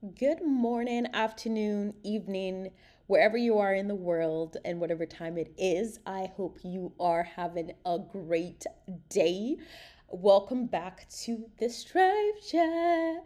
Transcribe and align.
Good 0.00 0.44
morning, 0.46 1.08
afternoon, 1.12 1.92
evening, 2.04 2.70
wherever 3.08 3.36
you 3.36 3.58
are 3.58 3.74
in 3.74 3.88
the 3.88 3.96
world 3.96 4.56
and 4.64 4.78
whatever 4.78 5.04
time 5.06 5.36
it 5.36 5.52
is. 5.58 5.98
I 6.06 6.30
hope 6.36 6.60
you 6.62 6.92
are 7.00 7.24
having 7.24 7.72
a 7.84 7.98
great 7.98 8.64
day. 9.08 9.56
Welcome 10.08 10.66
back 10.66 11.08
to 11.24 11.50
the 11.58 11.68
Strive 11.68 12.40
Chat. 12.48 13.24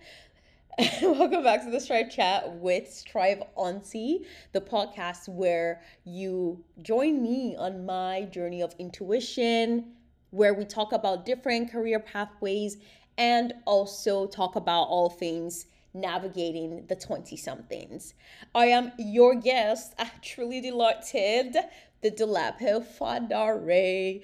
Welcome 1.03 1.43
back 1.43 1.62
to 1.64 1.71
the 1.71 1.79
Strive 1.79 2.11
Chat 2.11 2.50
with 2.55 2.91
Strive 2.91 3.43
Auntie, 3.54 4.25
the 4.52 4.62
podcast 4.62 5.29
where 5.29 5.82
you 6.04 6.64
join 6.80 7.23
me 7.23 7.54
on 7.54 7.84
my 7.84 8.23
journey 8.23 8.62
of 8.62 8.75
intuition, 8.79 9.93
where 10.30 10.54
we 10.54 10.64
talk 10.64 10.95
about 10.95 11.27
different 11.27 11.70
career 11.70 11.98
pathways 12.00 12.79
and 13.18 13.52
also 13.66 14.27
talk 14.27 14.57
about 14.57 14.84
all 14.84 15.11
things 15.11 15.66
navigating 15.95 16.86
the 16.88 16.96
20 16.96 17.36
somethings. 17.36 18.14
I 18.55 18.66
am 18.66 18.92
your 18.98 19.34
guest, 19.34 19.95
I 19.98 20.10
truly 20.23 20.60
delighted, 20.60 21.56
the 22.02 22.10
Dolapo 22.10 22.84
Fadare. 22.84 24.23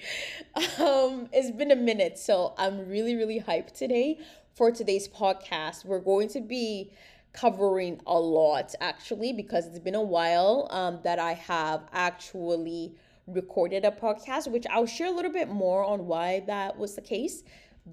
Um, 0.79 1.29
it's 1.31 1.51
been 1.51 1.71
a 1.71 1.75
minute, 1.75 2.17
so 2.17 2.53
I'm 2.57 2.87
really, 2.87 3.15
really 3.15 3.39
hyped 3.39 3.73
today 3.73 4.19
for 4.53 4.71
today's 4.71 5.07
podcast. 5.07 5.85
We're 5.85 5.99
going 5.99 6.27
to 6.29 6.41
be 6.41 6.91
covering 7.31 8.01
a 8.07 8.19
lot 8.19 8.73
actually 8.81 9.31
because 9.33 9.67
it's 9.67 9.79
been 9.79 9.95
a 9.95 10.01
while 10.01 10.67
um, 10.71 10.99
that 11.03 11.19
I 11.19 11.33
have 11.33 11.83
actually 11.93 12.95
recorded 13.27 13.85
a 13.85 13.91
podcast, 13.91 14.51
which 14.51 14.65
I'll 14.69 14.85
share 14.85 15.07
a 15.07 15.11
little 15.11 15.31
bit 15.31 15.49
more 15.49 15.83
on 15.83 16.07
why 16.07 16.43
that 16.47 16.77
was 16.77 16.95
the 16.95 17.01
case. 17.01 17.43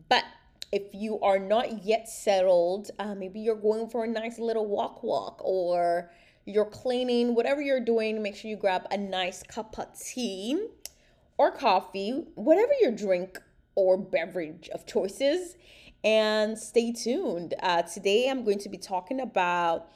But 0.08 0.24
if 0.72 0.82
you 0.92 1.20
are 1.20 1.38
not 1.38 1.84
yet 1.84 2.08
settled, 2.08 2.90
uh, 2.98 3.14
maybe 3.14 3.40
you're 3.40 3.54
going 3.54 3.88
for 3.88 4.04
a 4.04 4.08
nice 4.08 4.38
little 4.38 4.66
walk, 4.66 5.02
walk, 5.02 5.40
or 5.44 6.10
you're 6.44 6.64
cleaning, 6.64 7.34
whatever 7.34 7.60
you're 7.60 7.80
doing, 7.80 8.22
make 8.22 8.36
sure 8.36 8.50
you 8.50 8.56
grab 8.56 8.86
a 8.90 8.96
nice 8.96 9.42
cup 9.42 9.78
of 9.78 9.86
tea 9.98 10.68
or 11.38 11.50
coffee, 11.50 12.24
whatever 12.34 12.73
your 12.80 12.92
drink 12.92 13.38
or 13.74 13.96
beverage 13.96 14.68
of 14.70 14.86
choices, 14.86 15.56
and 16.02 16.58
stay 16.58 16.92
tuned. 16.92 17.54
Uh, 17.60 17.82
today, 17.82 18.28
I'm 18.28 18.45
going 18.45 18.58
to 18.60 18.68
be 18.68 18.78
talking 18.78 19.20
about 19.20 19.88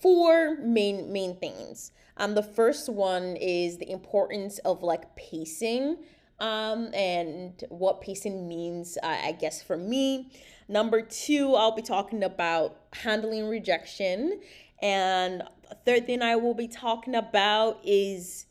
four 0.00 0.56
main 0.58 1.12
main 1.12 1.36
things. 1.36 1.92
Um, 2.16 2.34
the 2.34 2.42
first 2.42 2.88
one 2.88 3.36
is 3.36 3.78
the 3.78 3.90
importance 3.90 4.58
of 4.58 4.82
like 4.82 5.16
pacing 5.16 5.96
um, 6.44 6.92
and 6.92 7.64
what 7.70 8.02
pacing 8.02 8.46
means, 8.46 8.98
uh, 9.02 9.06
I 9.24 9.32
guess, 9.32 9.62
for 9.62 9.78
me. 9.78 10.30
Number 10.68 11.00
two, 11.00 11.54
I'll 11.54 11.74
be 11.74 11.80
talking 11.80 12.22
about 12.22 12.76
handling 12.92 13.48
rejection. 13.48 14.40
And 14.82 15.42
third 15.86 16.04
thing 16.04 16.20
I 16.20 16.36
will 16.36 16.52
be 16.52 16.68
talking 16.68 17.14
about 17.14 17.80
is 17.82 18.44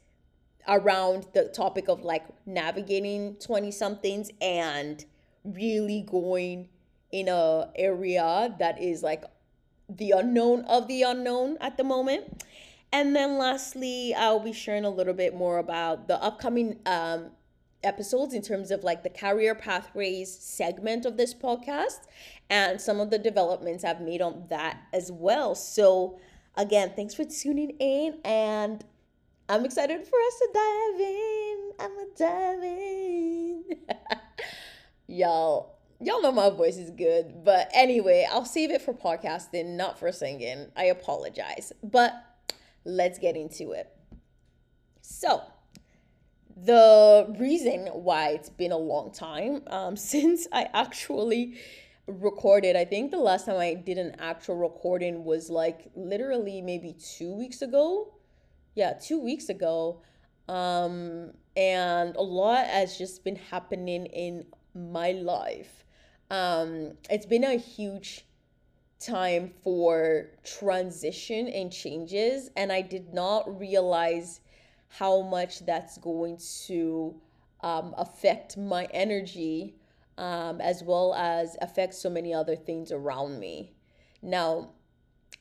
around 0.67 1.27
the 1.33 1.49
topic 1.49 1.87
of 1.87 2.03
like 2.03 2.23
navigating 2.47 3.35
20 3.35 3.69
somethings 3.69 4.31
and 4.41 5.05
really 5.43 6.01
going 6.01 6.69
in 7.11 7.27
a 7.27 7.69
area 7.75 8.55
that 8.57 8.81
is 8.81 9.03
like 9.03 9.23
the 9.87 10.11
unknown 10.11 10.61
of 10.61 10.87
the 10.87 11.03
unknown 11.03 11.57
at 11.61 11.77
the 11.77 11.83
moment. 11.83 12.43
And 12.91 13.15
then 13.15 13.37
lastly, 13.37 14.15
I'll 14.15 14.39
be 14.39 14.53
sharing 14.53 14.85
a 14.85 14.89
little 14.89 15.13
bit 15.13 15.35
more 15.35 15.59
about 15.59 16.07
the 16.07 16.21
upcoming 16.23 16.79
um, 16.87 17.31
episodes 17.83 18.33
in 18.33 18.41
terms 18.41 18.71
of 18.71 18.83
like 18.83 19.03
the 19.03 19.09
career 19.09 19.55
pathways 19.55 20.33
segment 20.33 21.05
of 21.05 21.17
this 21.17 21.33
podcast 21.33 21.99
and 22.49 22.79
some 22.79 22.99
of 22.99 23.09
the 23.09 23.17
developments 23.17 23.83
I've 23.83 24.01
made 24.01 24.21
on 24.21 24.45
that 24.49 24.81
as 24.93 25.11
well. 25.11 25.55
So, 25.55 26.19
again, 26.55 26.93
thanks 26.95 27.13
for 27.13 27.23
tuning 27.23 27.71
in 27.79 28.19
and 28.23 28.83
I'm 29.49 29.65
excited 29.65 30.07
for 30.07 30.19
us 30.19 30.39
to 30.39 30.49
dive 30.53 31.01
in. 31.01 31.71
I'm 31.79 31.91
a 31.91 32.05
dive 32.17 32.63
in. 32.63 33.63
y'all, 35.07 35.79
y'all 35.99 36.21
know 36.21 36.31
my 36.31 36.49
voice 36.49 36.77
is 36.77 36.89
good, 36.91 37.43
but 37.43 37.69
anyway, 37.73 38.25
I'll 38.31 38.45
save 38.45 38.71
it 38.71 38.81
for 38.81 38.93
podcasting, 38.93 39.75
not 39.75 39.99
for 39.99 40.11
singing. 40.11 40.71
I 40.77 40.85
apologize. 40.85 41.73
But 41.83 42.13
let's 42.85 43.19
get 43.19 43.35
into 43.35 43.71
it. 43.71 43.89
So, 45.01 45.41
the 46.55 47.33
reason 47.39 47.87
why 47.87 48.29
it's 48.29 48.49
been 48.49 48.71
a 48.71 48.77
long 48.77 49.11
time 49.11 49.63
um, 49.67 49.95
since 50.13 50.47
I 50.51 50.67
actually 50.73 51.55
recorded, 52.07 52.75
I 52.75 52.85
think 52.85 53.11
the 53.11 53.17
last 53.17 53.45
time 53.45 53.57
I 53.57 53.73
did 53.73 53.97
an 53.97 54.15
actual 54.19 54.55
recording 54.55 55.23
was 55.23 55.49
like 55.49 55.89
literally 55.95 56.61
maybe 56.61 56.93
two 56.93 57.33
weeks 57.33 57.61
ago. 57.61 58.13
Yeah, 58.75 58.93
two 58.93 59.19
weeks 59.19 59.49
ago. 59.49 60.01
Um, 60.49 61.31
and 61.55 62.15
a 62.15 62.21
lot 62.21 62.65
has 62.65 62.97
just 62.97 63.23
been 63.23 63.35
happening 63.35 64.07
in 64.07 64.45
my 64.75 65.11
life. 65.11 65.85
Um, 66.29 66.93
it's 67.09 67.25
been 67.25 67.43
a 67.43 67.55
huge 67.55 68.25
time 68.99 69.53
for 69.63 70.29
transition 70.43 71.47
and 71.47 71.71
changes, 71.71 72.49
and 72.55 72.71
I 72.71 72.81
did 72.81 73.13
not 73.13 73.59
realize 73.59 74.39
how 74.97 75.21
much 75.21 75.65
that's 75.65 75.97
going 75.97 76.37
to 76.67 77.15
um, 77.61 77.95
affect 77.97 78.57
my 78.57 78.87
energy 78.93 79.75
um, 80.19 80.61
as 80.61 80.83
well 80.83 81.15
as 81.15 81.57
affect 81.61 81.95
so 81.95 82.09
many 82.09 82.33
other 82.33 82.55
things 82.55 82.91
around 82.91 83.39
me. 83.39 83.73
Now, 84.21 84.69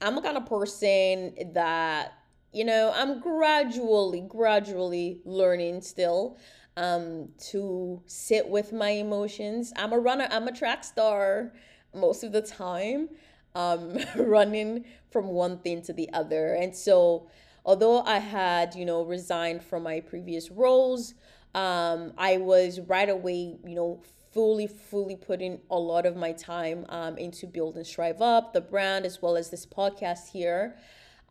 I'm 0.01 0.17
a 0.17 0.23
kind 0.23 0.39
of 0.39 0.47
person 0.47 1.35
that, 1.53 2.15
you 2.53 2.65
know, 2.65 2.93
I'm 2.95 3.21
gradually, 3.21 4.23
gradually 4.23 5.21
learning 5.27 5.83
still 5.83 6.39
um, 6.79 7.29
to 7.51 8.03
sit 8.07 8.49
with 8.49 8.73
my 8.73 8.91
emotions. 8.91 9.73
I'm 9.77 9.93
a 9.93 9.99
runner, 9.99 10.29
I'm 10.31 10.49
a 10.49 10.53
track 10.53 10.83
star 10.83 11.53
most 11.95 12.25
of 12.25 12.33
the 12.33 12.41
time, 12.41 13.11
um, 13.55 13.99
running 14.17 14.87
from 15.11 15.29
one 15.29 15.59
thing 15.59 15.83
to 15.83 15.93
the 15.93 16.11
other. 16.15 16.55
And 16.55 16.75
so, 16.75 17.29
although 17.65 18.03
I 18.03 18.19
had, 18.19 18.75
you 18.75 18.85
know, 18.85 19.03
resigned 19.03 19.63
from 19.63 19.83
my 19.85 20.01
previous 20.01 20.51
roles, 20.51 21.15
um, 21.55 22.13
I 22.17 22.39
was 22.39 22.81
right 22.81 23.09
away, 23.09 23.57
you 23.65 23.75
know, 23.75 24.03
fully, 24.33 24.67
fully 24.67 25.17
putting 25.17 25.61
a 25.71 25.79
lot 25.79 26.07
of 26.07 26.17
my 26.17 26.33
time 26.33 26.87
um, 26.89 27.19
into 27.19 27.47
building 27.47 27.85
Strive 27.85 28.21
Opp, 28.23 28.53
the 28.53 28.61
brand, 28.61 29.05
as 29.05 29.21
well 29.21 29.37
as 29.37 29.51
this 29.51 29.67
podcast 29.67 30.31
here. 30.31 30.77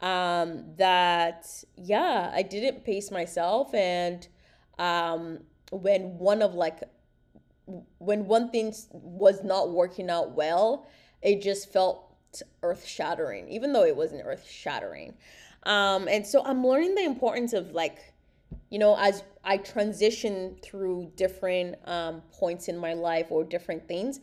Um, 0.02 0.66
that, 0.78 1.48
yeah, 1.76 2.32
I 2.34 2.44
didn't 2.44 2.84
pace 2.84 3.12
myself. 3.12 3.74
And 3.74 4.28
um, 4.80 5.40
when 5.72 6.18
one 6.18 6.42
of 6.42 6.54
like, 6.54 6.84
when 8.00 8.26
one 8.26 8.50
thing 8.50 8.74
was 8.92 9.44
not 9.44 9.72
working 9.72 10.10
out 10.10 10.32
well, 10.32 10.88
it 11.22 11.42
just 11.42 11.72
felt 11.72 12.16
earth 12.64 12.86
shattering, 12.86 13.48
even 13.50 13.74
though 13.74 13.84
it 13.84 13.96
wasn't 13.96 14.24
earth 14.26 14.48
shattering. 14.48 15.14
Um, 15.64 16.08
and 16.08 16.26
so 16.26 16.44
I'm 16.44 16.66
learning 16.66 16.96
the 16.96 17.04
importance 17.04 17.54
of 17.54 17.72
like, 17.72 18.14
you 18.70 18.80
know, 18.80 18.98
as 18.98 19.24
I 19.44 19.58
transition 19.58 20.56
through 20.62 21.12
different 21.16 21.76
um, 21.86 22.22
points 22.32 22.68
in 22.68 22.78
my 22.78 22.94
life 22.94 23.28
or 23.30 23.44
different 23.44 23.88
things, 23.88 24.20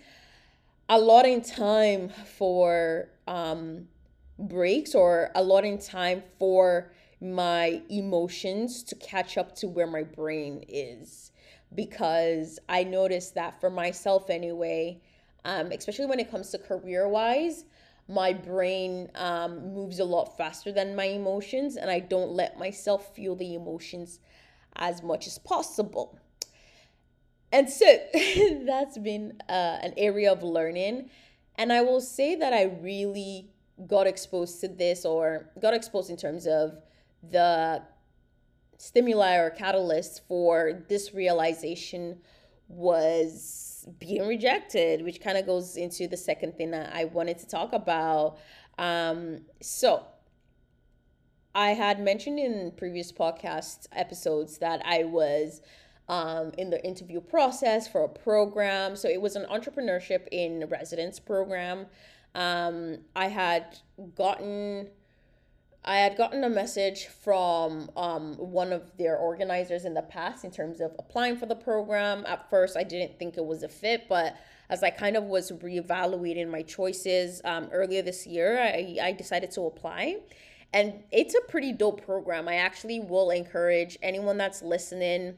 allotting 0.89 1.43
time 1.43 2.09
for 2.09 3.11
um, 3.27 3.89
breaks 4.39 4.95
or 4.95 5.31
allotting 5.35 5.79
time 5.79 6.23
for 6.39 6.93
my 7.21 7.83
emotions 7.91 8.83
to 8.85 8.95
catch 8.97 9.37
up 9.37 9.55
to 9.57 9.69
where 9.69 9.87
my 9.87 10.03
brain 10.03 10.65
is. 10.69 11.33
Because 11.75 12.59
I 12.69 12.85
noticed 12.85 13.35
that 13.35 13.61
for 13.61 13.69
myself 13.69 14.31
anyway, 14.31 15.01
um, 15.45 15.71
especially 15.73 16.07
when 16.07 16.21
it 16.21 16.31
comes 16.31 16.51
to 16.51 16.59
career 16.59 17.09
wise, 17.09 17.65
my 18.09 18.33
brain 18.33 19.11
um, 19.15 19.75
moves 19.75 19.99
a 19.99 20.05
lot 20.05 20.37
faster 20.37 20.73
than 20.73 20.97
my 20.97 21.05
emotions, 21.05 21.77
and 21.77 21.91
I 21.91 22.01
don't 22.01 22.31
let 22.31 22.59
myself 22.59 23.15
feel 23.15 23.37
the 23.37 23.55
emotions 23.55 24.19
as 24.77 25.03
much 25.03 25.27
as 25.27 25.39
possible. 25.39 26.19
And 27.53 27.69
so 27.69 27.87
that's 28.67 28.99
been 28.99 29.41
uh, 29.49 29.79
an 29.83 29.95
area 29.97 30.33
of 30.33 30.43
learning. 30.43 31.11
And 31.57 31.73
I 31.73 31.83
will 31.83 32.01
say 32.01 32.37
that 32.37 32.53
I 32.53 32.65
really 32.65 33.51
got 33.87 34.07
exposed 34.07 34.61
to 34.61 34.69
this 34.69 35.05
or 35.05 35.51
got 35.61 35.75
exposed 35.75 36.11
in 36.11 36.17
terms 36.17 36.47
of 36.47 36.79
the 37.23 37.83
stimuli 38.79 39.37
or 39.37 39.51
catalyst 39.51 40.23
for 40.29 40.85
this 40.89 41.13
realization 41.13 42.19
was 42.69 43.78
being 43.99 44.27
rejected, 44.27 45.03
which 45.03 45.21
kind 45.21 45.39
of 45.39 45.47
goes 45.47 45.77
into 45.77 46.07
the 46.09 46.17
second 46.17 46.57
thing 46.57 46.71
that 46.73 46.95
I 46.95 47.05
wanted 47.07 47.39
to 47.39 47.47
talk 47.47 47.73
about. 47.73 48.39
Um, 48.79 49.43
so, 49.61 50.07
I 51.55 51.71
had 51.71 52.01
mentioned 52.01 52.39
in 52.39 52.73
previous 52.77 53.11
podcast 53.11 53.87
episodes 53.93 54.59
that 54.59 54.81
I 54.85 55.05
was 55.05 55.61
um, 56.09 56.53
in 56.57 56.71
the 56.71 56.85
interview 56.85 57.21
process 57.21 57.89
for 57.89 58.05
a 58.05 58.09
program. 58.09 58.97
So, 58.97 59.09
it 59.09 59.21
was 59.21 59.37
an 59.37 59.47
entrepreneurship 59.51 60.29
in 60.31 60.67
residence 60.69 61.19
program 61.21 61.87
Um, 62.35 62.99
I 63.17 63.29
had 63.29 63.79
gotten 64.15 64.89
I 65.89 66.01
had 66.01 66.19
gotten 66.19 66.45
a 66.45 66.51
message 66.51 67.07
from 67.07 67.91
um, 67.97 68.35
one 68.35 68.75
of 68.75 68.95
their 68.99 69.17
organizers 69.17 69.87
in 69.87 69.95
the 69.95 70.03
past 70.03 70.45
in 70.45 70.51
terms 70.51 70.83
of 70.83 70.95
applying 70.99 71.39
for 71.39 71.47
the 71.47 71.55
program. 71.55 72.27
At 72.27 72.51
first, 72.51 72.77
I 72.77 72.85
didn't 72.85 73.19
think 73.19 73.39
it 73.39 73.45
was 73.47 73.63
a 73.63 73.71
fit, 73.71 74.07
but 74.07 74.37
as 74.69 74.83
I 74.83 74.91
kind 74.91 75.17
of 75.17 75.25
was 75.25 75.51
reevaluating 75.51 76.51
my 76.51 76.61
choices 76.61 77.41
um, 77.43 77.71
earlier 77.73 78.03
this 78.03 78.27
year, 78.27 78.61
I, 78.61 78.99
I 79.03 79.13
decided 79.13 79.51
to 79.53 79.63
apply. 79.63 80.19
And 80.75 81.05
it's 81.11 81.35
a 81.35 81.41
pretty 81.51 81.73
dope 81.73 82.05
program. 82.05 82.49
I 82.49 82.57
actually 82.57 83.01
will 83.01 83.31
encourage 83.31 83.97
anyone 84.03 84.37
that's 84.37 84.61
listening 84.61 85.37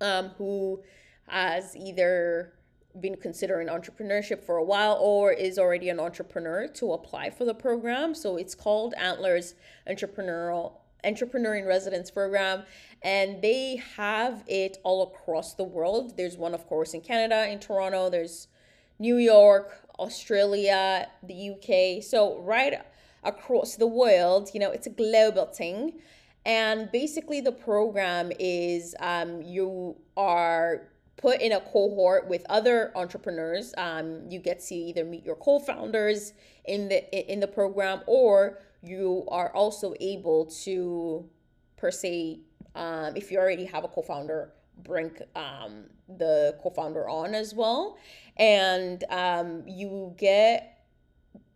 um, 0.00 0.28
who 0.38 0.80
has 1.26 1.74
either 1.74 2.52
been 3.00 3.16
considering 3.16 3.68
entrepreneurship 3.68 4.42
for 4.42 4.56
a 4.56 4.64
while 4.64 4.98
or 5.00 5.32
is 5.32 5.58
already 5.58 5.88
an 5.88 6.00
entrepreneur 6.00 6.68
to 6.68 6.92
apply 6.92 7.30
for 7.30 7.44
the 7.44 7.54
program. 7.54 8.14
So 8.14 8.36
it's 8.36 8.54
called 8.54 8.94
Antler's 8.98 9.54
Entrepreneurial 9.88 10.72
Entrepreneur 11.04 11.54
in 11.54 11.66
Residence 11.66 12.10
Program, 12.10 12.64
and 13.02 13.40
they 13.40 13.76
have 13.96 14.42
it 14.48 14.78
all 14.82 15.02
across 15.02 15.54
the 15.54 15.64
world. 15.64 16.16
There's 16.16 16.36
one, 16.36 16.54
of 16.54 16.66
course, 16.66 16.94
in 16.94 17.00
Canada, 17.00 17.48
in 17.48 17.60
Toronto. 17.60 18.10
There's 18.10 18.48
New 18.98 19.16
York, 19.16 19.82
Australia, 19.98 21.08
the 21.22 21.50
UK. 21.50 22.02
So 22.02 22.38
right 22.40 22.80
across 23.22 23.76
the 23.76 23.86
world, 23.86 24.50
you 24.54 24.60
know, 24.60 24.70
it's 24.70 24.86
a 24.86 24.90
global 24.90 25.46
thing. 25.46 26.00
And 26.44 26.90
basically, 26.92 27.40
the 27.40 27.52
program 27.52 28.30
is 28.38 28.94
um, 29.00 29.42
you 29.42 29.96
are 30.16 30.88
put 31.16 31.40
in 31.40 31.52
a 31.52 31.60
cohort 31.60 32.28
with 32.28 32.44
other 32.48 32.92
entrepreneurs. 32.94 33.72
Um, 33.78 34.30
you 34.30 34.38
get 34.38 34.60
to 34.66 34.74
either 34.74 35.04
meet 35.04 35.24
your 35.24 35.36
co-founders 35.36 36.34
in 36.64 36.88
the 36.88 37.32
in 37.32 37.40
the 37.40 37.46
program, 37.46 38.02
or 38.06 38.58
you 38.82 39.24
are 39.28 39.52
also 39.54 39.94
able 40.00 40.46
to, 40.64 41.28
per 41.76 41.90
se, 41.90 42.40
um, 42.74 43.16
if 43.16 43.32
you 43.32 43.38
already 43.38 43.64
have 43.64 43.84
a 43.84 43.88
co-founder, 43.88 44.52
bring 44.82 45.10
um, 45.34 45.84
the 46.18 46.56
co-founder 46.62 47.08
on 47.08 47.34
as 47.34 47.54
well, 47.54 47.98
and 48.36 49.04
um, 49.10 49.62
you 49.66 50.14
get 50.18 50.76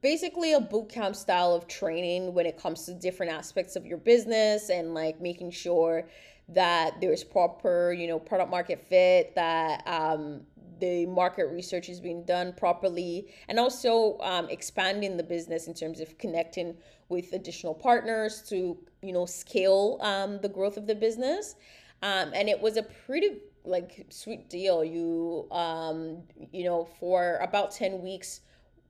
basically 0.01 0.55
a 0.55 0.61
boot 0.61 0.89
camp 0.89 1.15
style 1.15 1.53
of 1.53 1.67
training 1.69 2.33
when 2.33 2.47
it 2.47 2.57
comes 2.57 2.87
to 2.87 2.95
different 2.95 3.31
aspects 3.31 3.77
of 3.77 3.85
your 3.85 3.99
business 3.99 4.71
and 4.71 4.95
like 4.95 5.21
making 5.21 5.51
sure 5.51 6.09
that 6.55 7.01
there's 7.01 7.25
proper, 7.25 7.93
you 7.93 8.07
know, 8.07 8.19
product 8.19 8.51
market 8.51 8.85
fit, 8.89 9.35
that 9.35 9.87
um, 9.87 10.43
the 10.81 11.07
market 11.07 11.47
research 11.47 11.89
is 11.89 12.01
being 12.01 12.25
done 12.25 12.53
properly, 12.53 13.29
and 13.49 13.59
also 13.59 14.19
um, 14.21 14.49
expanding 14.49 15.17
the 15.17 15.23
business 15.23 15.67
in 15.67 15.75
terms 15.75 16.01
of 16.01 16.19
connecting 16.19 16.77
with 17.09 17.33
additional 17.33 17.75
partners 17.75 18.43
to, 18.49 18.77
you 19.03 19.13
know, 19.13 19.27
scale 19.27 19.99
um, 20.01 20.39
the 20.41 20.49
growth 20.49 20.77
of 20.77 20.87
the 20.87 20.95
business. 20.95 21.55
Um, 22.03 22.33
and 22.35 22.49
it 22.49 22.61
was 22.61 22.77
a 22.77 22.83
pretty 22.83 23.39
like 23.65 24.07
sweet 24.09 24.49
deal. 24.49 24.83
You, 24.83 25.47
um, 25.53 26.23
you 26.53 26.65
know, 26.65 26.89
for 26.99 27.39
about 27.43 27.71
ten 27.71 28.01
weeks, 28.03 28.41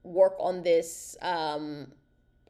work 0.03 0.33
on 0.39 0.63
this 0.63 1.17
um, 1.21 1.91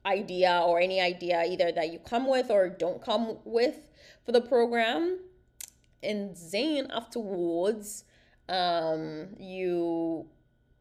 idea 0.05 0.63
or 0.65 0.79
any 0.79 1.01
idea 1.01 1.43
either 1.43 1.71
that 1.71 1.91
you 1.91 1.99
come 1.99 2.27
with 2.27 2.49
or 2.49 2.69
don't 2.69 3.03
come 3.03 3.37
with 3.43 3.89
for 4.25 4.31
the 4.31 4.41
program. 4.41 5.19
And 6.03 6.35
then 6.51 6.89
afterwards, 6.91 8.05
um, 8.49 9.29
you 9.39 10.27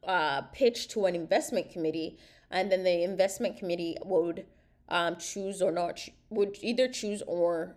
uh, 0.04 0.42
pitch 0.52 0.88
to 0.88 1.06
an 1.06 1.14
investment 1.14 1.70
committee, 1.70 2.19
and 2.50 2.70
then 2.72 2.84
the 2.84 3.02
investment 3.04 3.58
committee 3.58 3.96
would 4.04 4.46
um, 4.88 5.16
choose 5.16 5.62
or 5.62 5.70
not, 5.70 6.00
would 6.31 6.56
either 6.62 6.88
choose 6.88 7.22
or 7.26 7.76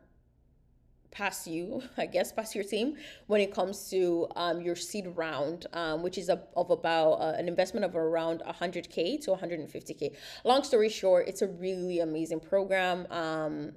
pass 1.14 1.48
you, 1.48 1.84
I 1.98 2.08
guess, 2.08 2.32
pass 2.32 2.56
your 2.56 2.64
team 2.64 2.98
when 3.28 3.40
it 3.40 3.54
comes 3.54 3.90
to 3.92 4.28
um, 4.36 4.62
your 4.62 4.76
seed 4.76 5.08
round, 5.16 5.68
um, 5.74 6.02
which 6.02 6.18
is 6.18 6.30
a, 6.30 6.42
of 6.58 6.72
about 6.72 7.14
uh, 7.14 7.34
an 7.38 7.48
investment 7.48 7.86
of 7.86 7.96
around 7.96 8.42
100K 8.46 9.22
to 9.24 9.32
150K. 9.32 10.16
Long 10.44 10.64
story 10.64 10.90
short, 10.90 11.28
it's 11.28 11.42
a 11.42 11.48
really 11.48 12.00
amazing 12.00 12.40
program. 12.40 13.06
Um, 13.12 13.74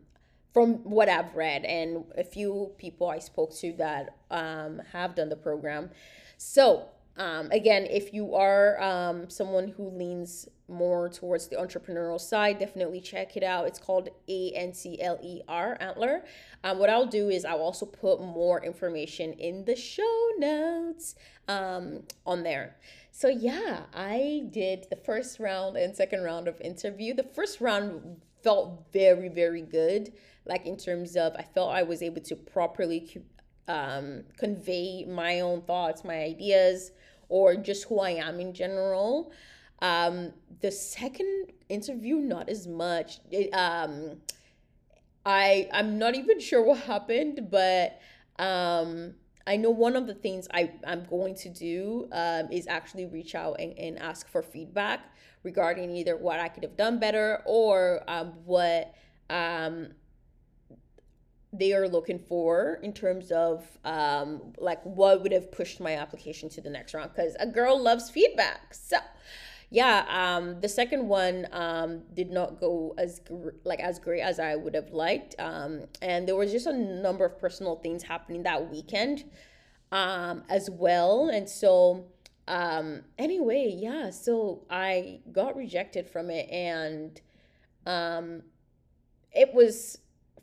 from 0.56 0.76
what 0.84 1.06
I've 1.06 1.34
read 1.34 1.66
and 1.66 2.02
a 2.16 2.24
few 2.24 2.72
people 2.78 3.10
I 3.10 3.18
spoke 3.18 3.54
to 3.56 3.74
that 3.74 4.16
um, 4.30 4.80
have 4.90 5.14
done 5.14 5.28
the 5.28 5.36
program. 5.36 5.90
So, 6.38 6.86
um, 7.18 7.50
again, 7.50 7.86
if 7.90 8.14
you 8.14 8.34
are 8.34 8.80
um, 8.80 9.28
someone 9.28 9.68
who 9.76 9.90
leans 9.90 10.48
more 10.66 11.10
towards 11.10 11.48
the 11.48 11.56
entrepreneurial 11.56 12.18
side, 12.18 12.58
definitely 12.58 13.02
check 13.02 13.36
it 13.36 13.42
out. 13.42 13.66
It's 13.66 13.78
called 13.78 14.08
A 14.30 14.52
N 14.52 14.72
T 14.72 14.98
L 15.02 15.18
E 15.22 15.42
R, 15.46 15.76
Antler. 15.78 16.24
Um, 16.64 16.78
what 16.78 16.88
I'll 16.88 17.04
do 17.04 17.28
is 17.28 17.44
I'll 17.44 17.58
also 17.60 17.84
put 17.84 18.22
more 18.22 18.64
information 18.64 19.34
in 19.34 19.66
the 19.66 19.76
show 19.76 20.30
notes 20.38 21.16
um, 21.48 22.04
on 22.24 22.44
there. 22.44 22.76
So, 23.12 23.28
yeah, 23.28 23.80
I 23.92 24.44
did 24.50 24.86
the 24.88 24.96
first 24.96 25.38
round 25.38 25.76
and 25.76 25.94
second 25.94 26.22
round 26.22 26.48
of 26.48 26.58
interview. 26.62 27.12
The 27.12 27.24
first 27.34 27.60
round 27.60 28.22
felt 28.46 28.68
very, 28.92 29.28
very 29.28 29.62
good 29.62 30.12
like 30.46 30.64
in 30.66 30.76
terms 30.76 31.16
of 31.16 31.34
I 31.36 31.42
felt 31.42 31.72
I 31.72 31.82
was 31.82 32.02
able 32.02 32.22
to 32.22 32.36
properly 32.36 33.22
um, 33.68 34.24
convey 34.38 35.04
my 35.04 35.40
own 35.40 35.62
thoughts, 35.62 36.04
my 36.04 36.22
ideas, 36.22 36.92
or 37.28 37.56
just 37.56 37.84
who 37.88 38.00
I 38.00 38.10
am 38.10 38.40
in 38.40 38.54
general. 38.54 39.32
Um, 39.82 40.32
the 40.60 40.70
second 40.70 41.52
interview, 41.68 42.16
not 42.16 42.48
as 42.48 42.66
much. 42.66 43.18
It, 43.30 43.50
um, 43.52 44.18
I 45.24 45.68
I'm 45.72 45.98
not 45.98 46.14
even 46.14 46.38
sure 46.38 46.64
what 46.64 46.78
happened, 46.78 47.48
but 47.50 48.00
um, 48.38 49.14
I 49.46 49.56
know 49.56 49.70
one 49.70 49.96
of 49.96 50.06
the 50.06 50.14
things 50.14 50.46
I 50.54 50.70
I'm 50.86 51.04
going 51.04 51.34
to 51.36 51.48
do 51.48 52.08
um, 52.12 52.50
is 52.52 52.68
actually 52.68 53.06
reach 53.06 53.34
out 53.34 53.56
and, 53.58 53.76
and 53.78 53.98
ask 53.98 54.28
for 54.28 54.42
feedback 54.42 55.00
regarding 55.46 55.96
either 55.96 56.16
what 56.16 56.40
I 56.40 56.48
could 56.48 56.64
have 56.64 56.76
done 56.76 56.98
better 56.98 57.40
or 57.46 58.02
um, 58.08 58.32
what 58.44 58.92
um, 59.30 59.90
they 61.52 61.72
are 61.72 61.88
looking 61.88 62.18
for 62.18 62.80
in 62.82 62.92
terms 62.92 63.30
of 63.30 63.64
um, 63.84 64.52
like 64.58 64.82
what 64.82 65.22
would 65.22 65.30
have 65.30 65.52
pushed 65.52 65.78
my 65.80 65.94
application 65.96 66.48
to 66.50 66.60
the 66.60 66.68
next 66.68 66.92
round. 66.94 67.12
Because 67.14 67.36
a 67.38 67.46
girl 67.46 67.80
loves 67.80 68.10
feedback. 68.10 68.74
So 68.74 68.98
yeah 69.70 70.04
um, 70.08 70.60
the 70.60 70.68
second 70.68 71.08
one 71.08 71.46
um, 71.52 72.02
did 72.14 72.30
not 72.30 72.60
go 72.60 72.94
as 72.98 73.20
gr- 73.20 73.58
like 73.64 73.80
as 73.80 73.98
great 73.98 74.20
as 74.20 74.38
i 74.38 74.54
would 74.54 74.74
have 74.74 74.90
liked. 74.90 75.36
Um, 75.38 75.82
and 76.02 76.26
there 76.26 76.36
was 76.36 76.50
just 76.52 76.66
a 76.66 76.76
number 76.76 77.24
of 77.24 77.38
personal 77.38 77.76
things 77.76 78.02
happening 78.02 78.42
that 78.42 78.70
weekend 78.70 79.24
um, 79.92 80.44
as 80.48 80.68
well. 80.70 81.28
And 81.28 81.48
so 81.48 82.06
um, 82.48 83.02
anyway 83.18 83.76
yeah 83.76 84.10
so 84.10 84.62
i 84.70 85.20
got 85.32 85.56
rejected 85.56 86.08
from 86.08 86.30
it 86.30 86.48
and 86.50 87.20
um, 87.86 88.42
it 89.32 89.54
was 89.54 89.98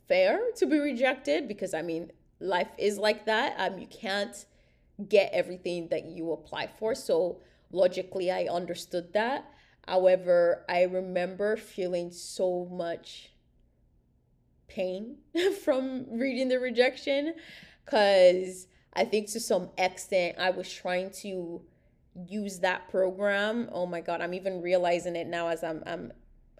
fair 0.08 0.40
to 0.56 0.66
be 0.66 0.78
rejected 0.78 1.48
because 1.48 1.74
I 1.74 1.82
mean, 1.82 2.10
life 2.40 2.68
is 2.78 2.98
like 2.98 3.26
that. 3.26 3.54
Um, 3.58 3.78
you 3.78 3.86
can't 3.86 4.44
get 5.08 5.30
everything 5.32 5.88
that 5.88 6.06
you 6.06 6.32
apply 6.32 6.68
for. 6.78 6.94
So 6.94 7.40
logically, 7.70 8.30
I 8.30 8.44
understood 8.44 9.12
that. 9.12 9.50
However, 9.86 10.64
I 10.68 10.84
remember 10.84 11.56
feeling 11.56 12.10
so 12.10 12.66
much 12.70 13.32
pain 14.68 15.18
from 15.64 16.06
reading 16.10 16.48
the 16.48 16.58
rejection 16.58 17.34
because 17.84 18.66
I 18.94 19.04
think 19.04 19.30
to 19.32 19.40
some 19.40 19.70
extent 19.76 20.38
I 20.38 20.50
was 20.50 20.72
trying 20.72 21.10
to 21.22 21.60
use 22.28 22.60
that 22.60 22.88
program. 22.90 23.68
Oh 23.72 23.86
my 23.86 24.00
God, 24.00 24.20
I'm 24.20 24.34
even 24.34 24.62
realizing 24.62 25.16
it 25.16 25.26
now 25.26 25.48
as 25.48 25.64
I'm, 25.64 25.82
I'm 25.86 26.12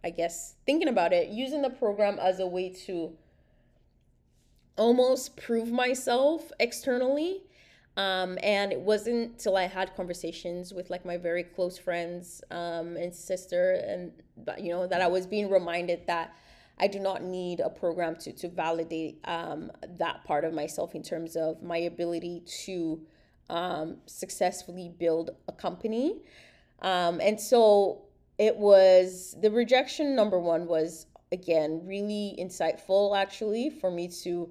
I 0.02 0.10
guess, 0.10 0.56
thinking 0.66 0.88
about 0.88 1.12
it, 1.12 1.28
using 1.28 1.62
the 1.62 1.70
program 1.70 2.18
as 2.18 2.40
a 2.40 2.46
way 2.46 2.68
to 2.86 3.12
almost 4.76 5.36
prove 5.36 5.70
myself 5.70 6.50
externally. 6.60 7.42
Um, 7.96 8.38
and 8.42 8.72
it 8.72 8.80
wasn't 8.80 9.38
till 9.38 9.56
I 9.56 9.68
had 9.68 9.94
conversations 9.94 10.74
with 10.74 10.90
like 10.90 11.04
my 11.04 11.16
very 11.16 11.44
close 11.44 11.78
friends 11.78 12.42
um, 12.50 12.96
and 12.96 13.14
sister, 13.14 13.80
and 13.86 14.10
you 14.58 14.72
know 14.72 14.86
that 14.88 15.00
I 15.00 15.06
was 15.06 15.28
being 15.28 15.48
reminded 15.48 16.06
that 16.08 16.34
I 16.78 16.88
do 16.88 16.98
not 16.98 17.22
need 17.22 17.60
a 17.60 17.70
program 17.70 18.16
to 18.16 18.32
to 18.32 18.48
validate 18.48 19.20
um, 19.26 19.70
that 19.98 20.24
part 20.24 20.44
of 20.44 20.52
myself 20.52 20.96
in 20.96 21.04
terms 21.04 21.36
of 21.36 21.62
my 21.62 21.76
ability 21.76 22.42
to 22.64 23.00
um, 23.50 23.96
successfully 24.06 24.90
build 24.98 25.30
a 25.48 25.52
company. 25.52 26.22
Um, 26.82 27.20
and 27.20 27.40
so 27.40 28.02
it 28.38 28.56
was 28.56 29.36
the 29.40 29.50
rejection 29.50 30.16
number 30.16 30.38
one 30.38 30.66
was 30.66 31.06
again 31.32 31.80
really 31.84 32.36
insightful 32.38 33.16
actually 33.16 33.70
for 33.70 33.90
me 33.90 34.08
to 34.08 34.50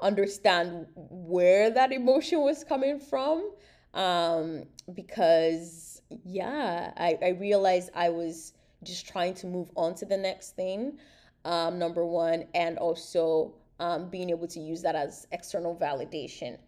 understand 0.00 0.86
where 0.94 1.70
that 1.70 1.92
emotion 1.92 2.40
was 2.40 2.64
coming 2.64 3.00
from 3.00 3.50
um, 3.94 4.64
because 4.94 6.02
yeah, 6.24 6.92
I, 6.96 7.18
I 7.22 7.28
realized 7.30 7.90
I 7.94 8.08
was 8.08 8.52
just 8.82 9.08
trying 9.08 9.34
to 9.34 9.46
move 9.46 9.70
on 9.76 9.94
to 9.96 10.06
the 10.06 10.16
next 10.16 10.56
thing, 10.56 10.98
um, 11.44 11.78
number 11.78 12.04
one, 12.04 12.44
and 12.54 12.78
also 12.78 13.54
um, 13.80 14.08
being 14.08 14.30
able 14.30 14.46
to 14.48 14.60
use 14.60 14.82
that 14.82 14.94
as 14.94 15.26
external 15.32 15.74
validation. 15.76 16.58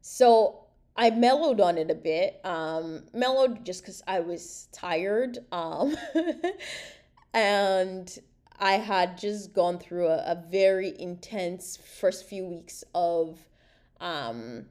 So 0.00 0.63
I 0.96 1.10
mellowed 1.10 1.60
on 1.60 1.78
it 1.78 1.90
a 1.90 1.94
bit. 1.94 2.40
Um, 2.44 3.04
mellowed 3.12 3.64
just 3.64 3.82
because 3.82 4.02
I 4.06 4.20
was 4.20 4.68
tired. 4.72 5.38
Um, 5.50 5.96
and 7.34 8.18
I 8.58 8.74
had 8.74 9.18
just 9.18 9.52
gone 9.52 9.78
through 9.78 10.06
a, 10.06 10.18
a 10.18 10.44
very 10.50 10.98
intense 11.00 11.78
first 11.98 12.26
few 12.26 12.44
weeks 12.44 12.84
of 12.94 13.38
um, 14.00 14.66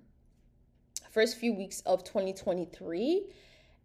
first 1.12 1.38
few 1.38 1.54
weeks 1.54 1.82
of 1.82 2.04
2023. 2.04 3.26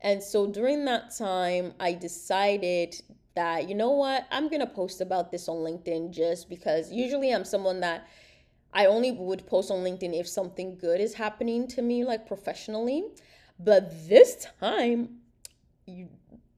And 0.00 0.22
so 0.22 0.46
during 0.46 0.84
that 0.84 1.16
time, 1.16 1.74
I 1.80 1.92
decided 1.92 2.94
that, 3.34 3.68
you 3.68 3.74
know 3.74 3.90
what, 3.90 4.26
I'm 4.30 4.48
going 4.48 4.60
to 4.60 4.66
post 4.66 5.00
about 5.00 5.30
this 5.30 5.48
on 5.48 5.56
LinkedIn 5.56 6.10
just 6.10 6.48
because 6.48 6.92
usually 6.92 7.32
I'm 7.32 7.44
someone 7.44 7.80
that 7.80 8.08
I 8.72 8.86
only 8.86 9.10
would 9.10 9.46
post 9.46 9.70
on 9.70 9.78
LinkedIn 9.78 10.18
if 10.18 10.28
something 10.28 10.76
good 10.76 11.00
is 11.00 11.14
happening 11.14 11.66
to 11.68 11.82
me, 11.82 12.04
like 12.04 12.26
professionally. 12.26 13.04
But 13.58 14.08
this 14.08 14.46
time, 14.60 15.20
you, 15.86 16.08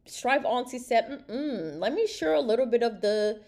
Strive 0.06 0.44
Auntie 0.44 0.78
said, 0.78 1.24
let 1.28 1.94
me 1.94 2.06
share 2.06 2.34
a 2.34 2.40
little 2.40 2.66
bit 2.66 2.82
of 2.82 3.00
the 3.00 3.40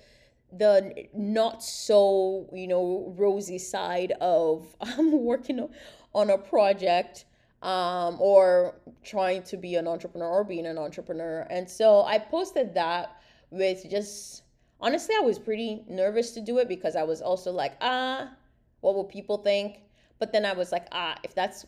the 0.54 1.06
not 1.14 1.62
so 1.62 2.46
you 2.52 2.68
know 2.68 3.14
rosy 3.16 3.58
side 3.58 4.12
of 4.20 4.76
I'm 4.82 5.24
working 5.24 5.66
on 6.14 6.28
a 6.28 6.36
project 6.36 7.24
um, 7.62 8.20
or 8.20 8.74
trying 9.02 9.44
to 9.44 9.56
be 9.56 9.76
an 9.76 9.86
entrepreneur 9.88 10.28
or 10.28 10.44
being 10.44 10.66
an 10.66 10.78
entrepreneur. 10.78 11.46
And 11.48 11.68
so 11.68 12.02
I 12.02 12.18
posted 12.18 12.74
that 12.74 13.16
with 13.50 13.88
just 13.88 14.42
honestly, 14.80 15.14
I 15.16 15.20
was 15.22 15.38
pretty 15.38 15.84
nervous 15.88 16.32
to 16.32 16.40
do 16.40 16.58
it 16.58 16.68
because 16.68 16.96
I 16.96 17.04
was 17.04 17.22
also 17.22 17.52
like, 17.52 17.74
ah, 17.80 18.30
what 18.82 18.94
will 18.94 19.04
people 19.04 19.38
think? 19.38 19.78
But 20.18 20.32
then 20.32 20.44
I 20.44 20.52
was 20.52 20.70
like, 20.70 20.86
ah, 20.92 21.16
if 21.24 21.34
that's 21.34 21.64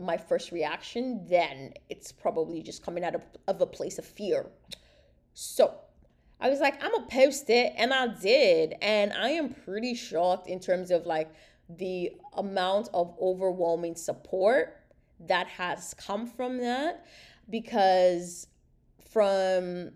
my 0.00 0.16
first 0.16 0.52
reaction, 0.52 1.26
then 1.28 1.74
it's 1.90 2.12
probably 2.12 2.62
just 2.62 2.84
coming 2.84 3.04
out 3.04 3.14
of, 3.16 3.22
of 3.48 3.60
a 3.60 3.66
place 3.66 3.98
of 3.98 4.04
fear. 4.04 4.46
So 5.34 5.74
I 6.40 6.48
was 6.48 6.60
like, 6.60 6.82
I'm 6.82 6.92
gonna 6.92 7.06
post 7.06 7.50
it, 7.50 7.72
and 7.76 7.92
I 7.92 8.06
did. 8.08 8.74
And 8.80 9.12
I 9.12 9.30
am 9.30 9.50
pretty 9.50 9.94
shocked 9.94 10.48
in 10.48 10.60
terms 10.60 10.90
of 10.90 11.06
like 11.06 11.32
the 11.68 12.12
amount 12.36 12.88
of 12.94 13.14
overwhelming 13.20 13.96
support 13.96 14.78
that 15.20 15.46
has 15.46 15.94
come 15.94 16.26
from 16.26 16.58
that 16.58 17.06
because 17.48 18.46
from 19.10 19.92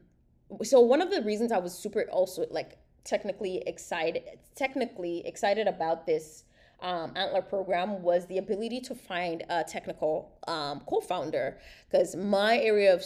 so 0.63 0.81
one 0.81 1.03
of 1.03 1.11
the 1.11 1.23
reasons 1.23 1.51
I 1.51 1.59
was 1.59 1.77
super 1.77 2.03
also 2.11 2.47
like 2.51 2.79
technically 3.07 3.63
excited 3.67 4.23
technically 4.55 5.27
excited 5.27 5.67
about 5.67 6.07
this 6.07 6.45
um, 6.81 7.13
antler 7.17 7.41
program 7.41 8.03
was 8.03 8.27
the 8.27 8.37
ability 8.37 8.81
to 8.81 8.95
find 8.95 9.43
a 9.49 9.65
technical 9.65 10.37
um, 10.47 10.83
co-founder. 10.87 11.57
Because 11.91 12.15
my 12.15 12.59
area 12.59 12.93
of 12.93 13.03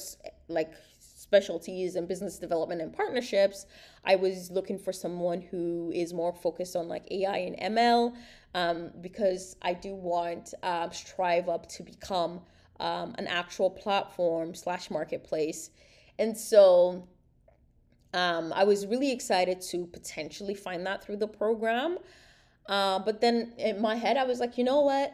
like 0.49 0.73
specialties 0.99 1.95
and 1.95 2.09
business 2.09 2.38
development 2.38 2.80
and 2.80 2.92
partnerships 2.92 3.66
i 4.04 4.16
was 4.16 4.50
looking 4.50 4.76
for 4.76 4.92
someone 4.92 5.40
who 5.40 5.92
is 5.95 6.12
more 6.12 6.33
focused 6.33 6.75
on 6.75 6.88
like 6.88 7.04
ai 7.12 7.37
and 7.37 7.76
ml 7.76 8.16
um, 8.54 8.90
because 9.00 9.54
i 9.62 9.73
do 9.73 9.95
want 9.95 10.54
uh, 10.64 10.90
strive 10.90 11.49
opp 11.49 11.69
to 11.69 11.85
become 11.85 12.40
um, 12.80 13.14
an 13.19 13.26
actual 13.26 13.71
platform 13.71 14.54
slash 14.54 14.90
marketplace. 14.90 15.71
And 16.19 16.37
so 16.37 17.07
um, 18.14 18.52
i 18.55 18.64
was 18.64 18.87
really 18.87 19.12
excited 19.12 19.61
to 19.61 19.87
potentially 19.87 20.55
find 20.55 20.87
that 20.87 21.02
through 21.05 21.17
the 21.17 21.29
program 21.29 21.99
uh, 22.71 23.00
but 23.00 23.21
then 23.21 23.52
in 23.59 23.81
my 23.81 23.97
head, 23.97 24.17
I 24.17 24.25
was 24.25 24.38
like, 24.38 24.57
you 24.57 24.62
know 24.62 24.81
what? 24.81 25.12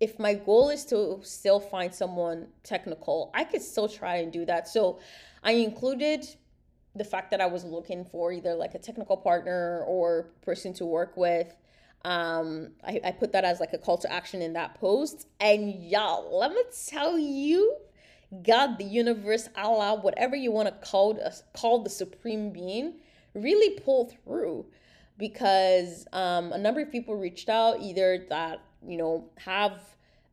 If 0.00 0.18
my 0.18 0.32
goal 0.32 0.70
is 0.70 0.86
to 0.86 1.20
still 1.22 1.60
find 1.60 1.94
someone 1.94 2.48
technical, 2.62 3.30
I 3.34 3.44
could 3.44 3.60
still 3.60 3.88
try 3.88 4.16
and 4.16 4.32
do 4.32 4.46
that. 4.46 4.66
So 4.66 4.98
I 5.44 5.52
included 5.52 6.26
the 6.94 7.04
fact 7.04 7.30
that 7.32 7.42
I 7.42 7.46
was 7.46 7.64
looking 7.64 8.06
for 8.06 8.32
either 8.32 8.54
like 8.54 8.74
a 8.74 8.78
technical 8.78 9.18
partner 9.18 9.84
or 9.86 10.30
person 10.40 10.72
to 10.74 10.86
work 10.86 11.14
with. 11.16 11.54
Um, 12.06 12.70
I, 12.82 13.00
I 13.04 13.10
put 13.10 13.32
that 13.32 13.44
as 13.44 13.60
like 13.60 13.74
a 13.74 13.78
call 13.78 13.98
to 13.98 14.10
action 14.10 14.40
in 14.40 14.54
that 14.54 14.76
post. 14.76 15.26
And 15.40 15.74
y'all, 15.74 16.38
let 16.38 16.52
me 16.52 16.62
tell 16.88 17.18
you, 17.18 17.76
God, 18.42 18.78
the 18.78 18.84
universe, 18.84 19.48
Allah, 19.56 20.00
whatever 20.00 20.34
you 20.34 20.50
want 20.50 20.68
to 20.68 20.86
call, 20.86 21.18
us, 21.24 21.44
call 21.54 21.82
the 21.82 21.90
supreme 21.90 22.50
being, 22.50 22.94
really 23.34 23.78
pull 23.80 24.06
through 24.06 24.66
because 25.18 26.06
um, 26.12 26.52
a 26.52 26.58
number 26.58 26.80
of 26.80 26.90
people 26.90 27.14
reached 27.14 27.48
out 27.48 27.80
either 27.80 28.26
that 28.28 28.60
you 28.86 28.96
know 28.96 29.28
have 29.36 29.80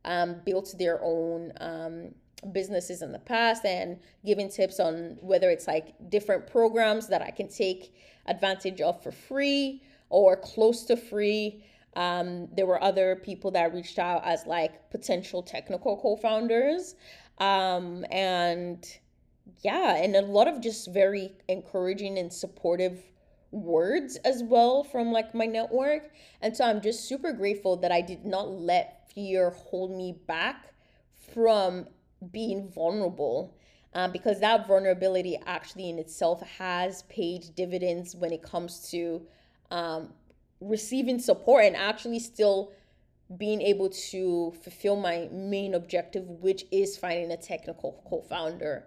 um, 0.06 0.38
built 0.46 0.74
their 0.78 1.00
own 1.04 1.54
um, 1.62 2.10
businesses 2.52 3.02
in 3.02 3.12
the 3.12 3.20
past 3.20 3.64
and 3.66 3.98
giving 4.26 4.50
tips 4.50 4.80
on 4.80 5.18
whether 5.22 5.50
it's 5.50 5.68
like 5.68 5.94
different 6.10 6.48
programs 6.48 7.08
that 7.08 7.22
I 7.22 7.32
can 7.32 7.48
take 7.48 7.94
advantage 8.28 8.82
of 8.82 9.02
for 9.02 9.12
free 9.12 9.82
or 10.10 10.36
close 10.36 10.84
to 10.86 10.98
free. 10.98 11.64
Um, 11.96 12.48
there 12.56 12.66
were 12.66 12.84
other 12.84 13.16
people 13.16 13.52
that 13.52 13.74
reached 13.74 14.00
out 14.00 14.24
as 14.26 14.46
like 14.46 14.90
potential 14.90 15.44
technical 15.44 15.96
co-founders 15.96 16.96
um, 17.38 18.06
and 18.12 18.86
yeah 19.62 19.96
and 19.96 20.16
a 20.16 20.22
lot 20.22 20.48
of 20.48 20.62
just 20.62 20.94
very 20.94 21.32
encouraging 21.48 22.18
and 22.18 22.32
supportive 22.32 23.00
words 23.54 24.18
as 24.25 24.44
well 24.44 24.84
from 24.84 25.12
like 25.12 25.34
my 25.34 25.46
network. 25.46 26.12
And 26.42 26.56
so 26.56 26.66
I'm 26.66 26.82
just 26.82 27.08
super 27.08 27.32
grateful 27.32 27.78
that 27.78 27.92
I 27.92 28.02
did 28.02 28.25
not 28.25 28.50
let 28.50 29.10
fear 29.13 29.52
hold 29.52 29.96
me 29.96 30.16
back 30.28 30.74
from 31.34 31.88
being 32.32 32.68
vulnerable. 32.70 33.56
Um, 33.96 34.12
because 34.12 34.40
that 34.40 34.68
vulnerability 34.68 35.38
actually 35.46 35.88
in 35.88 36.00
itself 36.00 36.42
has 36.42 37.04
paid 37.04 37.54
dividends 37.56 38.16
when 38.16 38.32
it 38.32 38.42
comes 38.42 38.90
to 38.90 39.22
um, 39.70 40.10
receiving 40.60 41.20
support 41.20 41.66
and 41.66 41.75
actually 41.75 42.18
still 42.18 42.72
being 43.38 43.62
able 43.62 43.89
to 43.89 44.53
fulfill 44.62 44.96
my 44.96 45.30
main 45.32 45.74
objective, 45.74 46.27
which 46.27 46.65
is 46.72 46.98
finding 46.98 47.32
a 47.32 47.38
technical 47.38 48.03
co 48.10 48.22
founder. 48.22 48.86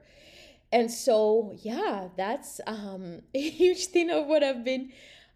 And 0.73 0.91
so, 0.91 1.55
yeah, 1.63 2.09
that's 2.17 2.61
um, 2.67 3.23
a 3.35 3.51
huge 3.51 3.87
thing 3.87 4.11
of 4.11 4.27
what 4.27 4.43
I've 4.43 4.65
been 4.65 4.93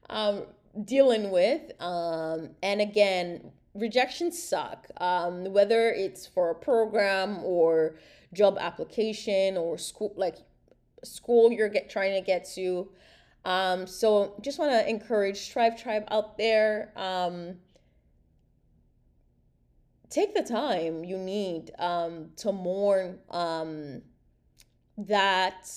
um, 0.09 0.45
dealing 0.85 1.31
with. 1.31 1.73
Um, 1.81 2.51
and 2.63 2.81
again, 2.81 3.53
rejections 3.75 4.41
suck, 4.43 4.87
um, 4.99 5.53
whether 5.53 5.91
it's 5.91 6.27
for 6.27 6.51
a 6.51 6.55
program 6.55 7.45
or 7.45 7.97
job 8.33 8.59
application 8.61 9.57
or 9.57 9.79
school, 9.79 10.13
like 10.17 10.37
school 11.03 11.53
you're 11.53 11.69
get, 11.69 11.91
trying 11.91 12.15
to 12.15 12.21
get 12.21 12.49
to. 12.55 12.89
Um, 13.45 13.87
so 13.87 14.35
just 14.41 14.59
want 14.59 14.73
to 14.73 14.89
encourage 14.89 15.39
Strive 15.39 15.81
Tribe 15.81 16.05
out 16.11 16.37
there. 16.37 16.93
Um, 16.97 17.57
take 20.11 20.35
the 20.35 20.43
time 20.43 21.05
you 21.05 21.17
need 21.17 21.71
um, 21.79 22.31
to 22.37 22.53
mourn 22.53 23.19
um, 23.31 24.03
that 24.99 25.71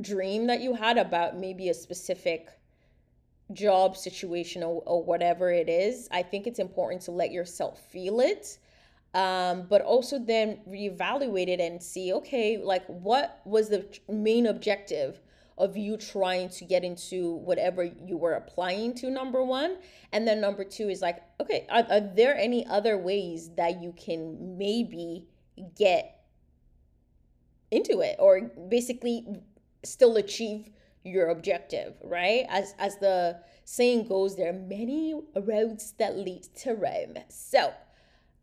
dream 0.00 0.46
that 0.46 0.60
you 0.60 0.74
had 0.74 0.96
about 0.96 1.36
maybe 1.36 1.68
a 1.68 1.74
specific 1.74 2.48
job 3.52 3.96
situation 3.96 4.62
or, 4.62 4.82
or 4.86 5.02
whatever 5.02 5.50
it 5.50 5.68
is, 5.68 6.08
I 6.12 6.22
think 6.22 6.46
it's 6.46 6.60
important 6.60 7.02
to 7.02 7.10
let 7.10 7.32
yourself 7.32 7.80
feel 7.90 8.20
it. 8.20 8.58
Um, 9.12 9.66
but 9.68 9.82
also 9.82 10.20
then 10.20 10.60
reevaluate 10.68 11.48
it 11.48 11.58
and 11.58 11.82
see, 11.82 12.12
okay, 12.12 12.58
like 12.58 12.86
what 12.86 13.40
was 13.44 13.68
the 13.68 13.84
main 14.08 14.46
objective 14.46 15.20
of 15.60 15.76
you 15.76 15.96
trying 15.96 16.48
to 16.48 16.64
get 16.64 16.82
into 16.82 17.34
whatever 17.34 17.84
you 17.84 18.16
were 18.16 18.32
applying 18.32 18.94
to, 18.94 19.10
number 19.10 19.44
one. 19.44 19.76
And 20.12 20.26
then 20.26 20.40
number 20.40 20.64
two 20.64 20.88
is 20.88 21.00
like, 21.02 21.22
okay, 21.40 21.66
are, 21.70 21.86
are 21.88 22.00
there 22.00 22.34
any 22.36 22.66
other 22.66 22.98
ways 22.98 23.50
that 23.56 23.82
you 23.82 23.92
can 23.92 24.56
maybe 24.58 25.26
get 25.76 26.24
into 27.70 28.00
it 28.00 28.16
or 28.18 28.50
basically 28.68 29.26
still 29.84 30.16
achieve 30.16 30.70
your 31.04 31.28
objective, 31.28 31.94
right? 32.02 32.44
As 32.48 32.74
as 32.78 32.96
the 32.98 33.40
saying 33.64 34.08
goes, 34.08 34.36
there 34.36 34.50
are 34.50 34.52
many 34.52 35.14
roads 35.34 35.94
that 35.98 36.16
lead 36.16 36.42
to 36.56 36.74
Rome. 36.74 37.16
So, 37.28 37.72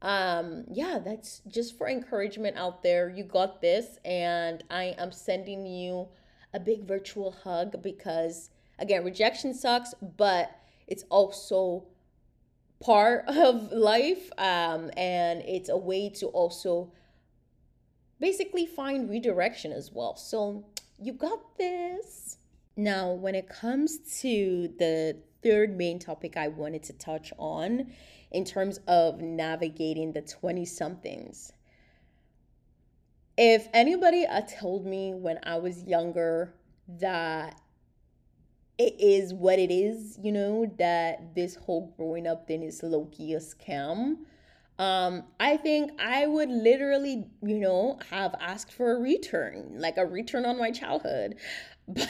um, 0.01 0.65
yeah, 0.71 0.99
that's 1.03 1.41
just 1.47 1.77
for 1.77 1.87
encouragement 1.87 2.57
out 2.57 2.81
there. 2.81 3.09
You 3.09 3.23
got 3.23 3.61
this, 3.61 3.99
and 4.05 4.63
I 4.69 4.95
am 4.97 5.11
sending 5.11 5.65
you 5.65 6.07
a 6.53 6.59
big 6.59 6.83
virtual 6.85 7.31
hug 7.31 7.81
because 7.81 8.49
again, 8.79 9.03
rejection 9.03 9.53
sucks, 9.53 9.93
but 10.17 10.51
it's 10.87 11.03
also 11.09 11.85
part 12.79 13.25
of 13.27 13.71
life, 13.71 14.31
um, 14.37 14.91
and 14.95 15.41
it's 15.41 15.69
a 15.69 15.77
way 15.77 16.09
to 16.09 16.27
also 16.27 16.91
basically 18.19 18.65
find 18.65 19.09
redirection 19.09 19.71
as 19.71 19.91
well. 19.91 20.15
So 20.15 20.65
you 20.99 21.13
got 21.13 21.57
this. 21.57 22.37
Now, 22.75 23.11
when 23.11 23.35
it 23.35 23.49
comes 23.49 23.97
to 24.21 24.73
the 24.77 25.17
third 25.43 25.75
main 25.75 25.99
topic 25.99 26.37
I 26.37 26.47
wanted 26.47 26.83
to 26.83 26.93
touch 26.93 27.31
on 27.37 27.91
in 28.31 28.45
terms 28.45 28.79
of 28.87 29.21
navigating 29.21 30.13
the 30.13 30.21
20 30.21 30.65
somethings, 30.65 31.53
if 33.37 33.67
anybody 33.73 34.25
had 34.25 34.47
told 34.47 34.85
me 34.85 35.13
when 35.13 35.39
I 35.43 35.57
was 35.57 35.83
younger 35.83 36.53
that 36.99 37.59
it 38.77 38.95
is 38.99 39.33
what 39.33 39.59
it 39.59 39.71
is, 39.71 40.19
you 40.21 40.31
know, 40.31 40.71
that 40.77 41.35
this 41.35 41.55
whole 41.55 41.93
growing 41.97 42.27
up 42.27 42.47
thing 42.47 42.63
is 42.63 42.81
low 42.83 43.05
key 43.05 43.33
a 43.33 43.39
scam. 43.39 44.17
Um, 44.79 45.23
I 45.39 45.57
think 45.57 45.99
I 45.99 46.27
would 46.27 46.49
literally, 46.49 47.25
you 47.41 47.59
know, 47.59 47.99
have 48.11 48.35
asked 48.39 48.71
for 48.71 48.95
a 48.95 48.99
return, 48.99 49.79
like 49.79 49.97
a 49.97 50.05
return 50.05 50.45
on 50.45 50.59
my 50.59 50.69
childhood. 50.69 51.35
But 51.87 52.09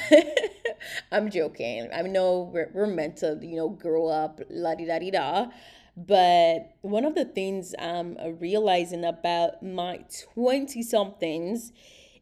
I'm 1.12 1.30
joking. 1.30 1.90
I 1.94 2.02
know 2.02 2.50
we're, 2.54 2.72
we're 2.74 2.88
meant 2.88 3.18
to, 3.18 3.38
you 3.42 3.56
know, 3.56 3.70
grow 3.70 4.08
up, 4.08 4.42
la 4.50 4.76
di 4.76 4.86
da 4.86 5.00
di 5.00 5.12
da. 5.12 5.48
But 5.96 6.76
one 6.82 7.06
of 7.06 7.16
the 7.16 7.26
things 7.26 7.74
I'm 7.80 8.18
realizing 8.40 9.04
about 9.04 9.64
my 9.64 10.02
20 10.36 10.84
somethings 10.84 11.72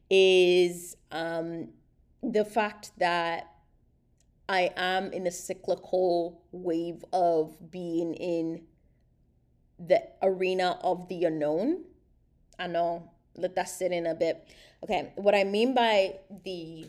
is 0.10 0.96
um, 1.12 1.70
the 2.24 2.46
fact 2.46 2.92
that 3.00 3.52
I 4.48 4.72
am 4.78 5.12
in 5.12 5.28
a 5.28 5.32
cyclical 5.32 6.44
wave 6.52 7.04
of 7.12 7.72
being 7.72 8.14
in 8.14 8.64
the 9.80 10.04
arena 10.22 10.78
of 10.82 11.08
the 11.10 11.26
unknown. 11.26 11.84
I 12.58 12.68
know, 12.68 13.12
let 13.36 13.56
that 13.56 13.68
sit 13.70 13.92
in 13.92 14.06
a 14.06 14.16
bit. 14.16 14.48
Okay, 14.84 15.12
what 15.16 15.36
I 15.36 15.44
mean 15.44 15.74
by 15.74 16.16
the 16.44 16.88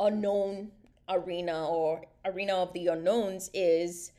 unknown 0.00 0.70
arena 1.08 1.68
or 1.68 2.04
arena 2.24 2.54
of 2.54 2.72
the 2.72 2.88
unknowns 2.88 3.50
is 3.54 4.12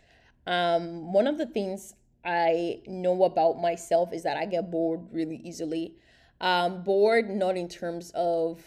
um, 0.47 1.11
one 1.13 1.27
of 1.27 1.37
the 1.37 1.45
things 1.45 1.95
I 2.23 2.81
know 2.87 3.23
about 3.23 3.59
myself 3.59 4.13
is 4.13 4.23
that 4.23 4.37
I 4.37 4.45
get 4.45 4.69
bored 4.69 5.01
really 5.11 5.41
easily. 5.43 5.95
Um, 6.39 6.83
bored, 6.83 7.29
not 7.29 7.55
in 7.57 7.67
terms 7.67 8.11
of 8.15 8.61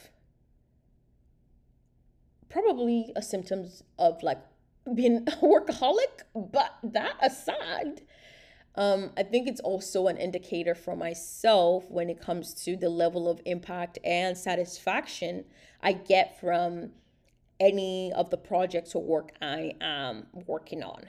probably 2.49 3.13
a 3.17 3.23
symptoms 3.23 3.83
of 3.99 4.23
like 4.23 4.39
being 4.95 5.17
a 5.27 5.31
workaholic 5.43 6.23
but 6.37 6.77
that 6.85 7.17
aside 7.21 8.03
um, 8.77 9.11
i 9.17 9.25
think 9.25 9.49
it's 9.49 9.61
also 9.61 10.07
an 10.07 10.17
indicator 10.17 10.75
for 10.75 10.95
myself 10.95 11.85
when 11.91 12.09
it 12.09 12.21
comes 12.21 12.55
to 12.55 12.77
the 12.77 12.89
level 12.89 13.29
of 13.29 13.41
impact 13.45 13.99
and 14.05 14.39
satisfaction 14.39 15.45
i 15.83 15.93
get 15.93 16.39
from 16.39 16.91
any 17.61 18.13
of 18.15 18.31
the 18.31 18.37
projects 18.37 18.95
or 18.95 19.03
work 19.03 19.33
i 19.41 19.75
am 19.81 20.27
working 20.47 20.83
on. 20.83 21.05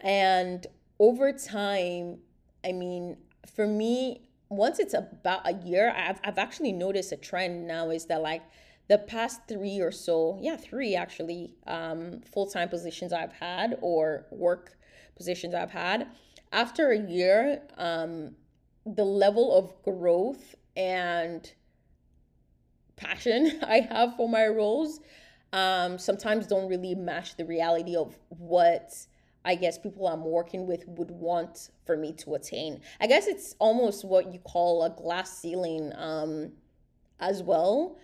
And 0.00 0.66
over 0.98 1.32
time 1.32 2.18
i 2.64 2.72
mean 2.72 3.16
for 3.54 3.66
me 3.66 4.22
once 4.48 4.78
it's 4.78 4.94
about 4.94 5.46
a 5.46 5.52
year 5.64 5.94
i've, 5.96 6.20
I've 6.24 6.38
actually 6.38 6.72
noticed 6.72 7.12
a 7.12 7.16
trend 7.16 7.68
now 7.68 7.90
is 7.90 8.06
that 8.06 8.22
like 8.22 8.42
the 8.88 8.98
past 8.98 9.42
three 9.46 9.80
or 9.80 9.92
so, 9.92 10.38
yeah, 10.40 10.56
three 10.56 10.96
actually, 10.96 11.54
um, 11.66 12.20
full 12.32 12.46
time 12.46 12.68
positions 12.68 13.12
I've 13.12 13.32
had 13.32 13.78
or 13.80 14.26
work 14.30 14.76
positions 15.14 15.54
I've 15.54 15.70
had, 15.70 16.08
after 16.52 16.90
a 16.90 16.98
year, 16.98 17.62
um, 17.76 18.34
the 18.86 19.04
level 19.04 19.54
of 19.56 19.74
growth 19.82 20.54
and 20.76 21.50
passion 22.96 23.60
I 23.62 23.80
have 23.80 24.16
for 24.16 24.28
my 24.28 24.46
roles 24.46 25.00
um, 25.52 25.98
sometimes 25.98 26.46
don't 26.46 26.68
really 26.68 26.94
match 26.94 27.36
the 27.36 27.44
reality 27.44 27.96
of 27.96 28.18
what 28.28 28.94
I 29.44 29.54
guess 29.54 29.78
people 29.78 30.06
I'm 30.08 30.24
working 30.24 30.66
with 30.66 30.86
would 30.86 31.10
want 31.10 31.70
for 31.86 31.96
me 31.96 32.12
to 32.14 32.34
attain. 32.34 32.80
I 33.00 33.06
guess 33.06 33.26
it's 33.26 33.54
almost 33.58 34.04
what 34.04 34.32
you 34.32 34.40
call 34.40 34.84
a 34.84 34.90
glass 34.90 35.38
ceiling 35.38 35.92
um, 35.96 36.52
as 37.20 37.42
well 37.42 37.96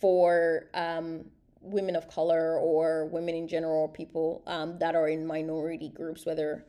for 0.00 0.66
um, 0.74 1.24
women 1.60 1.96
of 1.96 2.08
color 2.08 2.58
or 2.58 3.06
women 3.06 3.34
in 3.34 3.48
general, 3.48 3.88
people 3.88 4.42
um, 4.46 4.78
that 4.78 4.94
are 4.94 5.08
in 5.08 5.26
minority 5.26 5.88
groups, 5.88 6.24
whether 6.24 6.64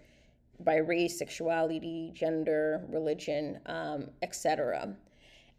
by 0.62 0.78
race, 0.78 1.18
sexuality, 1.18 2.12
gender, 2.14 2.86
religion, 2.90 3.60
um, 3.68 4.10
etc. 4.22 4.96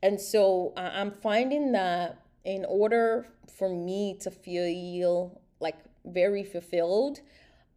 And 0.02 0.20
so 0.20 0.72
I'm 0.76 1.10
finding 1.10 1.72
that 1.72 2.18
in 2.44 2.64
order 2.64 3.28
for 3.56 3.68
me 3.68 4.16
to 4.20 4.30
feel 4.30 5.40
like 5.60 5.76
very 6.04 6.42
fulfilled, 6.44 7.20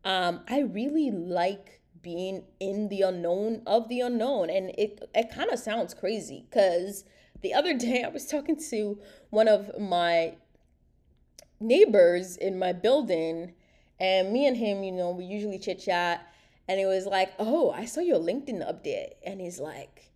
um, 0.05 0.41
I 0.47 0.61
really 0.61 1.11
like 1.11 1.81
being 2.01 2.43
in 2.59 2.89
the 2.89 3.01
unknown 3.01 3.63
of 3.65 3.87
the 3.89 4.01
unknown. 4.01 4.49
And 4.49 4.69
it, 4.77 5.09
it 5.13 5.31
kind 5.33 5.51
of 5.51 5.59
sounds 5.59 5.93
crazy 5.93 6.45
because 6.49 7.05
the 7.41 7.53
other 7.53 7.73
day 7.77 8.03
I 8.03 8.09
was 8.09 8.27
talking 8.27 8.57
to 8.69 8.99
one 9.29 9.47
of 9.47 9.79
my 9.79 10.35
neighbors 11.59 12.35
in 12.37 12.59
my 12.59 12.73
building, 12.73 13.53
and 13.99 14.33
me 14.33 14.45
and 14.45 14.57
him, 14.57 14.83
you 14.83 14.91
know, 14.91 15.11
we 15.11 15.23
usually 15.23 15.59
chit 15.59 15.79
chat. 15.79 16.27
And 16.67 16.79
it 16.79 16.85
was 16.85 17.05
like, 17.05 17.33
oh, 17.39 17.71
I 17.71 17.85
saw 17.85 17.99
your 17.99 18.19
LinkedIn 18.19 18.65
update. 18.65 19.13
And 19.25 19.41
he's 19.41 19.59
like, 19.59 20.11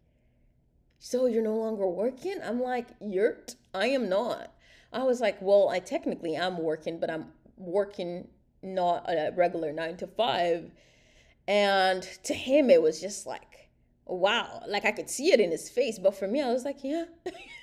so 1.00 1.26
you're 1.26 1.44
no 1.44 1.56
longer 1.56 1.88
working? 1.88 2.40
I'm 2.44 2.62
like, 2.62 2.88
you're, 3.02 3.38
I 3.74 3.88
am 3.88 4.10
not. 4.10 4.54
I 4.92 5.04
was 5.04 5.20
like, 5.20 5.42
well, 5.42 5.70
I 5.70 5.80
technically 5.80 6.38
I'm 6.38 6.58
working, 6.58 7.00
but 7.00 7.10
I'm 7.10 7.28
working 7.58 8.28
not 8.64 9.06
a 9.08 9.32
regular 9.36 9.72
nine 9.72 9.98
to 9.98 10.08
five. 10.08 10.72
And 11.48 12.04
to 12.24 12.34
him, 12.34 12.70
it 12.70 12.82
was 12.82 13.00
just 13.00 13.26
like, 13.26 13.70
wow, 14.06 14.62
like 14.68 14.86
I 14.86 14.92
could 14.92 15.10
see 15.10 15.32
it 15.32 15.40
in 15.40 15.52
his 15.52 15.70
face. 15.70 16.00
But 16.00 16.16
for 16.16 16.28
me, 16.28 16.42
I 16.42 16.52
was 16.52 16.64
like, 16.64 16.84
yeah. 16.84 17.06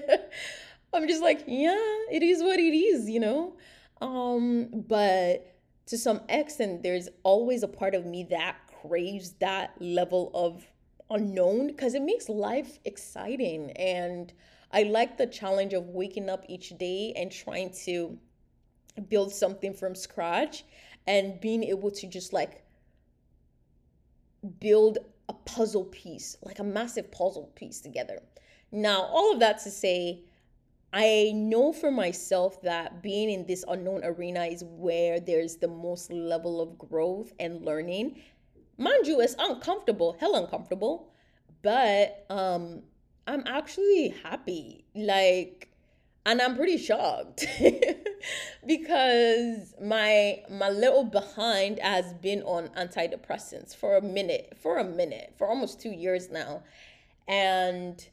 I'm 0.94 1.08
just 1.08 1.22
like, 1.22 1.44
yeah, 1.48 1.78
it 2.12 2.24
is 2.24 2.42
what 2.42 2.60
it 2.60 2.76
is, 2.76 3.10
you 3.10 3.20
know? 3.20 3.56
Um, 4.02 4.70
but 4.88 5.56
to 5.88 5.98
some 5.98 6.22
extent, 6.30 6.84
there's 6.84 7.10
always 7.24 7.64
a 7.64 7.68
part 7.68 7.94
of 7.96 8.06
me 8.06 8.24
that 8.32 8.56
craves 8.82 9.34
that 9.40 9.74
level 9.80 10.32
of 10.34 10.66
unknown 11.10 11.68
because 11.68 11.94
it 11.94 12.02
makes 12.02 12.30
life 12.30 12.80
exciting. 12.86 13.72
And 13.72 14.32
I 14.72 14.84
like 14.84 15.18
the 15.18 15.28
challenge 15.28 15.74
of 15.74 15.90
waking 15.90 16.30
up 16.30 16.46
each 16.48 16.78
day 16.78 17.14
and 17.16 17.32
trying 17.32 17.72
to 17.86 18.18
build 19.10 19.34
something 19.34 19.74
from 19.74 19.96
scratch 19.96 20.64
and 21.08 21.40
being 21.40 21.64
able 21.64 21.92
to 21.92 22.08
just 22.08 22.34
like 22.34 22.64
build 24.60 25.00
a 25.28 25.34
puzzle 25.34 25.86
piece, 25.86 26.38
like 26.44 26.60
a 26.60 26.64
massive 26.64 27.12
puzzle 27.12 27.52
piece 27.56 27.82
together. 27.82 28.22
Now, 28.72 29.02
all 29.04 29.34
of 29.34 29.40
that 29.40 29.60
to 29.64 29.72
say, 29.72 30.24
I 30.92 31.32
know 31.36 31.72
for 31.72 31.92
myself 31.92 32.62
that 32.64 33.04
being 33.04 33.30
in 33.30 33.46
this 33.46 33.64
unknown 33.68 34.02
arena 34.04 34.46
is 34.46 34.64
where 34.64 35.20
there's 35.20 35.58
the 35.58 35.68
most 35.68 36.12
level 36.12 36.62
of 36.62 36.78
growth 36.78 37.32
and 37.40 37.64
learning. 37.64 38.22
Mind 38.80 39.06
you, 39.08 39.22
it's 39.22 39.36
uncomfortable, 39.38 40.18
hell 40.20 40.36
uncomfortable, 40.36 41.12
but 41.62 42.26
um 42.30 42.84
I'm 43.28 43.44
actually 43.46 44.16
happy. 44.24 44.86
Like 44.96 45.70
and 46.26 46.42
I'm 46.42 46.56
pretty 46.56 46.78
shocked 46.78 47.46
because 48.66 49.74
my 49.82 50.44
my 50.50 50.70
little 50.70 51.04
behind 51.04 51.80
has 51.80 52.14
been 52.14 52.42
on 52.44 52.70
antidepressants 52.70 53.76
for 53.76 53.98
a 53.98 54.02
minute, 54.02 54.58
for 54.62 54.78
a 54.78 54.84
minute, 54.84 55.34
for 55.38 55.48
almost 55.48 55.82
2 55.82 55.90
years 55.90 56.30
now. 56.30 56.64
And 57.28 58.06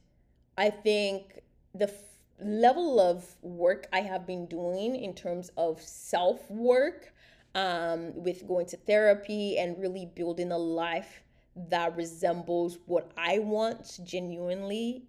I 0.59 0.71
think 0.71 1.41
the 1.75 1.89
f- 1.89 2.19
level 2.41 3.01
of 3.01 3.37
work 3.43 3.87
I 3.93 4.01
have 4.01 4.27
been 4.27 4.47
doing 4.47 4.97
in 4.97 5.15
terms 5.15 5.51
of 5.57 5.81
self 5.83 6.51
work, 6.51 7.13
um, 7.57 8.13
with 8.15 8.47
going 8.47 8.67
to 8.67 8.77
therapy 8.77 9.57
and 9.59 9.81
really 9.81 10.07
building 10.15 10.53
a 10.53 10.59
life 10.59 11.23
that 11.57 11.97
resembles 11.97 12.79
what 12.85 13.11
I 13.17 13.39
want 13.39 13.99
genuinely 14.05 15.05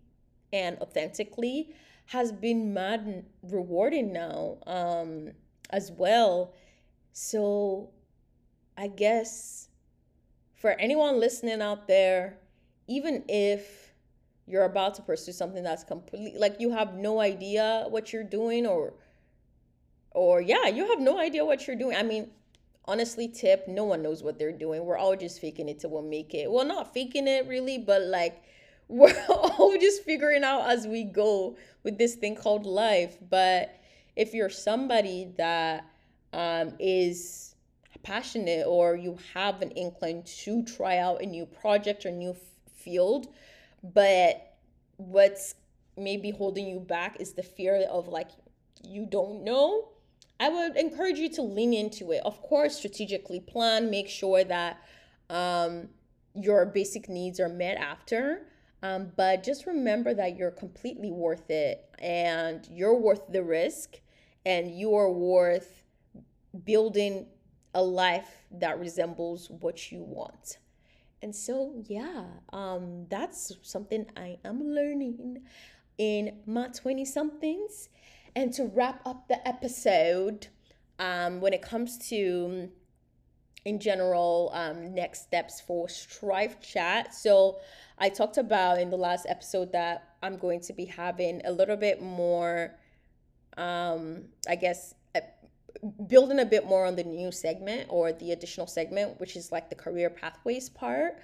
and 0.53 0.77
authentically 0.79 1.75
has 2.05 2.31
been 2.31 2.73
mad 2.73 3.25
rewarding 3.43 4.13
now 4.13 4.59
um, 4.65 5.31
as 5.71 5.91
well. 5.91 6.53
So 7.11 7.89
I 8.77 8.87
guess 8.87 9.67
for 10.55 10.71
anyone 10.71 11.19
listening 11.19 11.61
out 11.61 11.85
there, 11.85 12.37
even 12.87 13.25
if 13.27 13.93
you're 14.45 14.63
about 14.63 14.95
to 14.95 15.01
pursue 15.01 15.33
something 15.33 15.63
that's 15.63 15.83
completely 15.83 16.39
like 16.39 16.55
you 16.59 16.71
have 16.71 16.93
no 16.93 17.19
idea 17.19 17.85
what 17.89 18.13
you're 18.13 18.23
doing 18.23 18.65
or 18.65 18.93
or 20.11 20.41
yeah, 20.41 20.67
you 20.67 20.87
have 20.87 21.01
no 21.01 21.19
idea 21.19 21.43
what 21.43 21.67
you're 21.67 21.75
doing. 21.75 21.97
I 21.97 22.03
mean, 22.03 22.31
honestly, 22.87 23.27
tip, 23.27 23.67
no 23.67 23.83
one 23.83 24.01
knows 24.01 24.23
what 24.23 24.39
they're 24.39 24.51
doing. 24.51 24.85
We're 24.85 24.97
all 24.97 25.15
just 25.15 25.41
faking 25.41 25.69
it 25.69 25.79
till 25.79 25.91
we 25.91 26.09
make 26.09 26.33
it. 26.33 26.49
Well, 26.51 26.65
not 26.65 26.93
faking 26.93 27.27
it 27.27 27.47
really, 27.47 27.77
but 27.77 28.03
like 28.03 28.43
we're 28.87 29.15
all 29.29 29.77
just 29.79 30.03
figuring 30.03 30.43
out 30.43 30.69
as 30.69 30.87
we 30.87 31.03
go 31.03 31.57
with 31.83 31.97
this 31.97 32.15
thing 32.15 32.35
called 32.35 32.65
life. 32.65 33.17
But 33.29 33.75
if 34.15 34.33
you're 34.33 34.49
somebody 34.49 35.33
that 35.37 35.85
um, 36.33 36.73
is 36.79 37.55
passionate 38.03 38.65
or 38.65 38.95
you 38.95 39.17
have 39.33 39.61
an 39.61 39.71
incline 39.71 40.23
to 40.23 40.63
try 40.63 40.97
out 40.97 41.21
a 41.21 41.25
new 41.25 41.45
project 41.45 42.05
or 42.05 42.11
new 42.11 42.31
f- 42.31 42.37
field, 42.73 43.27
but 43.83 44.55
what's 44.95 45.55
maybe 45.97 46.31
holding 46.31 46.67
you 46.67 46.79
back 46.79 47.17
is 47.19 47.33
the 47.33 47.43
fear 47.43 47.85
of 47.89 48.07
like 48.07 48.29
you 48.83 49.05
don't 49.05 49.43
know. 49.43 49.89
I 50.39 50.49
would 50.49 50.75
encourage 50.75 51.17
you 51.17 51.29
to 51.31 51.41
lean 51.41 51.73
into 51.73 52.11
it. 52.11 52.21
Of 52.23 52.41
course, 52.41 52.77
strategically 52.77 53.39
plan, 53.39 53.89
make 53.89 54.07
sure 54.07 54.43
that 54.43 54.81
um, 55.29 55.89
your 56.35 56.65
basic 56.65 57.09
needs 57.09 57.39
are 57.39 57.49
met 57.49 57.77
after. 57.77 58.47
Um, 58.83 59.11
but 59.15 59.43
just 59.43 59.65
remember 59.65 60.13
that 60.13 60.37
you're 60.37 60.51
completely 60.51 61.11
worth 61.11 61.49
it 61.49 61.89
and 61.97 62.67
you're 62.71 62.95
worth 62.95 63.31
the 63.31 63.43
risk 63.43 63.99
and 64.45 64.71
you 64.77 64.95
are 64.95 65.11
worth 65.11 65.83
building 66.63 67.25
a 67.73 67.81
life 67.81 68.45
that 68.51 68.79
resembles 68.79 69.49
what 69.49 69.91
you 69.91 70.03
want. 70.03 70.59
And 71.21 71.35
so, 71.35 71.73
yeah, 71.87 72.25
um, 72.53 73.07
that's 73.09 73.51
something 73.63 74.05
I 74.15 74.37
am 74.45 74.63
learning 74.63 75.41
in 75.97 76.37
my 76.45 76.67
20 76.67 77.05
somethings. 77.05 77.89
And 78.37 78.53
to 78.53 78.65
wrap 78.65 79.01
up 79.03 79.27
the 79.27 79.45
episode, 79.47 80.49
um, 80.99 81.41
when 81.41 81.53
it 81.53 81.63
comes 81.63 81.97
to 82.09 82.69
in 83.65 83.79
general 83.79 84.51
um, 84.53 84.93
next 84.93 85.23
steps 85.23 85.59
for 85.59 85.89
strive 85.89 86.61
chat 86.61 87.13
so 87.13 87.57
i 87.97 88.07
talked 88.07 88.37
about 88.37 88.79
in 88.79 88.89
the 88.89 88.95
last 88.95 89.25
episode 89.27 89.73
that 89.73 90.15
i'm 90.23 90.37
going 90.37 90.61
to 90.61 90.71
be 90.71 90.85
having 90.85 91.41
a 91.43 91.51
little 91.51 91.75
bit 91.75 92.01
more 92.01 92.73
um, 93.57 94.23
i 94.47 94.55
guess 94.55 94.93
building 96.07 96.39
a 96.39 96.45
bit 96.45 96.65
more 96.65 96.85
on 96.85 96.95
the 96.95 97.03
new 97.03 97.31
segment 97.31 97.87
or 97.89 98.13
the 98.13 98.31
additional 98.31 98.67
segment 98.67 99.19
which 99.19 99.35
is 99.35 99.51
like 99.51 99.69
the 99.69 99.75
career 99.75 100.09
pathways 100.09 100.69
part. 100.69 101.17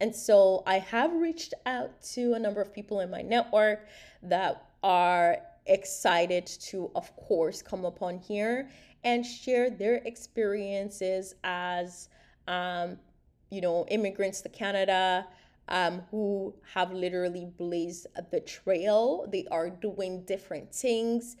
And 0.00 0.14
so 0.16 0.62
i 0.66 0.78
have 0.78 1.12
reached 1.12 1.52
out 1.66 2.00
to 2.14 2.32
a 2.32 2.38
number 2.38 2.62
of 2.62 2.72
people 2.72 3.00
in 3.00 3.10
my 3.10 3.20
network 3.20 3.86
that 4.22 4.64
are 4.82 5.36
excited 5.66 6.46
to 6.46 6.90
of 6.94 7.14
course 7.16 7.62
come 7.62 7.84
upon 7.84 8.18
here 8.18 8.70
and 9.04 9.24
share 9.24 9.70
their 9.70 9.96
experiences 9.96 11.34
as, 11.44 12.08
um, 12.48 12.98
you 13.50 13.60
know, 13.60 13.86
immigrants 13.88 14.40
to 14.42 14.48
Canada 14.48 15.26
um, 15.68 16.02
who 16.10 16.54
have 16.74 16.92
literally 16.92 17.46
blazed 17.56 18.06
the 18.30 18.40
trail. 18.40 19.26
They 19.30 19.46
are 19.50 19.70
doing 19.70 20.24
different 20.24 20.74
things 20.74 21.36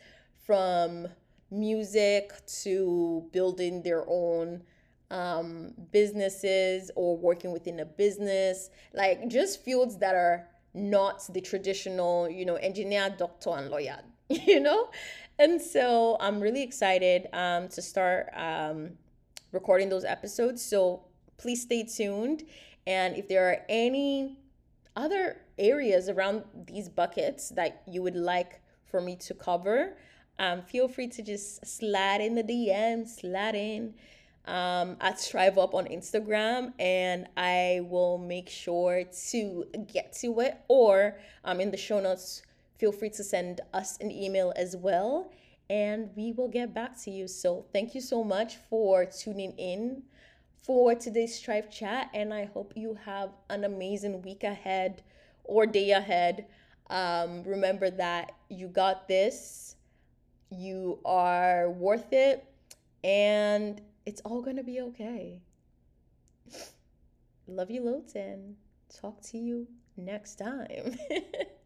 from 0.46 1.08
music 1.50 2.32
to 2.62 3.28
building 3.32 3.82
their 3.82 4.04
own 4.08 4.62
um, 5.10 5.74
businesses 5.90 6.90
or 6.94 7.16
working 7.16 7.50
within 7.52 7.80
a 7.80 7.84
business, 7.84 8.70
like 8.94 9.28
just 9.28 9.62
fields 9.62 9.98
that 9.98 10.14
are 10.14 10.46
not 10.74 11.26
the 11.32 11.40
traditional, 11.40 12.28
you 12.28 12.44
know, 12.44 12.56
engineer, 12.56 13.14
doctor, 13.16 13.50
and 13.50 13.70
lawyer, 13.70 14.00
you 14.28 14.60
know? 14.60 14.90
and 15.38 15.60
so 15.60 16.18
I'm 16.20 16.38
really 16.38 16.62
excited 16.62 17.28
um, 17.32 17.68
to 17.68 17.80
start 17.80 18.28
um, 18.36 18.90
recording 19.52 19.88
those 19.88 20.04
episodes. 20.04 20.62
So 20.62 21.04
please 21.38 21.62
stay 21.62 21.84
tuned. 21.84 22.44
And 22.86 23.16
if 23.16 23.26
there 23.26 23.48
are 23.48 23.58
any 23.68 24.38
other 24.96 25.40
areas 25.58 26.08
around 26.08 26.44
these 26.66 26.88
buckets 26.88 27.48
that 27.50 27.82
you 27.86 28.02
would 28.02 28.16
like 28.16 28.60
for 28.84 29.00
me 29.00 29.16
to 29.16 29.34
cover, 29.34 29.96
um, 30.38 30.62
feel 30.62 30.88
free 30.88 31.08
to 31.08 31.22
just 31.22 31.66
slide 31.66 32.20
in 32.20 32.34
the 32.34 32.42
DM, 32.42 33.08
slide 33.08 33.54
in 33.54 33.94
um, 34.50 34.96
at 35.00 35.20
Strive 35.20 35.56
Opp 35.56 35.74
on 35.74 35.86
Instagram, 35.86 36.72
and 36.78 37.28
I 37.36 37.80
will 37.84 38.18
make 38.18 38.48
sure 38.48 39.04
to 39.30 39.64
get 39.92 40.12
to 40.20 40.40
it. 40.40 40.58
Or 40.68 41.18
um, 41.44 41.60
in 41.60 41.70
the 41.70 41.76
show 41.76 42.00
notes, 42.00 42.42
feel 42.78 42.92
free 42.92 43.10
to 43.10 43.24
send 43.24 43.60
us 43.72 43.96
an 43.98 44.10
email 44.10 44.52
as 44.56 44.76
well 44.76 45.32
and 45.70 46.10
we 46.16 46.32
will 46.32 46.48
get 46.48 46.74
back 46.74 47.00
to 47.00 47.12
you. 47.12 47.28
So, 47.28 47.64
thank 47.72 47.94
you 47.94 48.00
so 48.00 48.24
much 48.24 48.56
for 48.68 49.06
tuning 49.06 49.52
in 49.52 50.02
for 50.64 50.94
today's 50.94 51.34
Strive 51.36 51.70
Chat, 51.70 52.10
and 52.12 52.34
I 52.34 52.44
hope 52.44 52.72
you 52.76 52.98
have 53.04 53.30
an 53.48 53.64
amazing 53.64 54.20
week 54.22 54.44
ahead 54.44 55.02
or 55.44 55.66
day 55.66 55.92
ahead. 55.92 56.46
Um, 56.90 57.44
remember 57.44 57.88
that 57.88 58.32
you 58.48 58.66
got 58.66 59.06
this, 59.06 59.76
you 60.50 60.98
are 61.04 61.70
worth 61.70 62.12
it, 62.12 62.44
and 63.04 63.80
it's 64.10 64.20
all 64.22 64.42
gonna 64.42 64.64
be 64.64 64.80
okay. 64.80 65.40
Love 67.46 67.70
you 67.70 67.80
loads, 67.84 68.16
and 68.16 68.56
talk 68.92 69.22
to 69.22 69.38
you 69.38 69.68
next 69.96 70.34
time. 70.34 70.98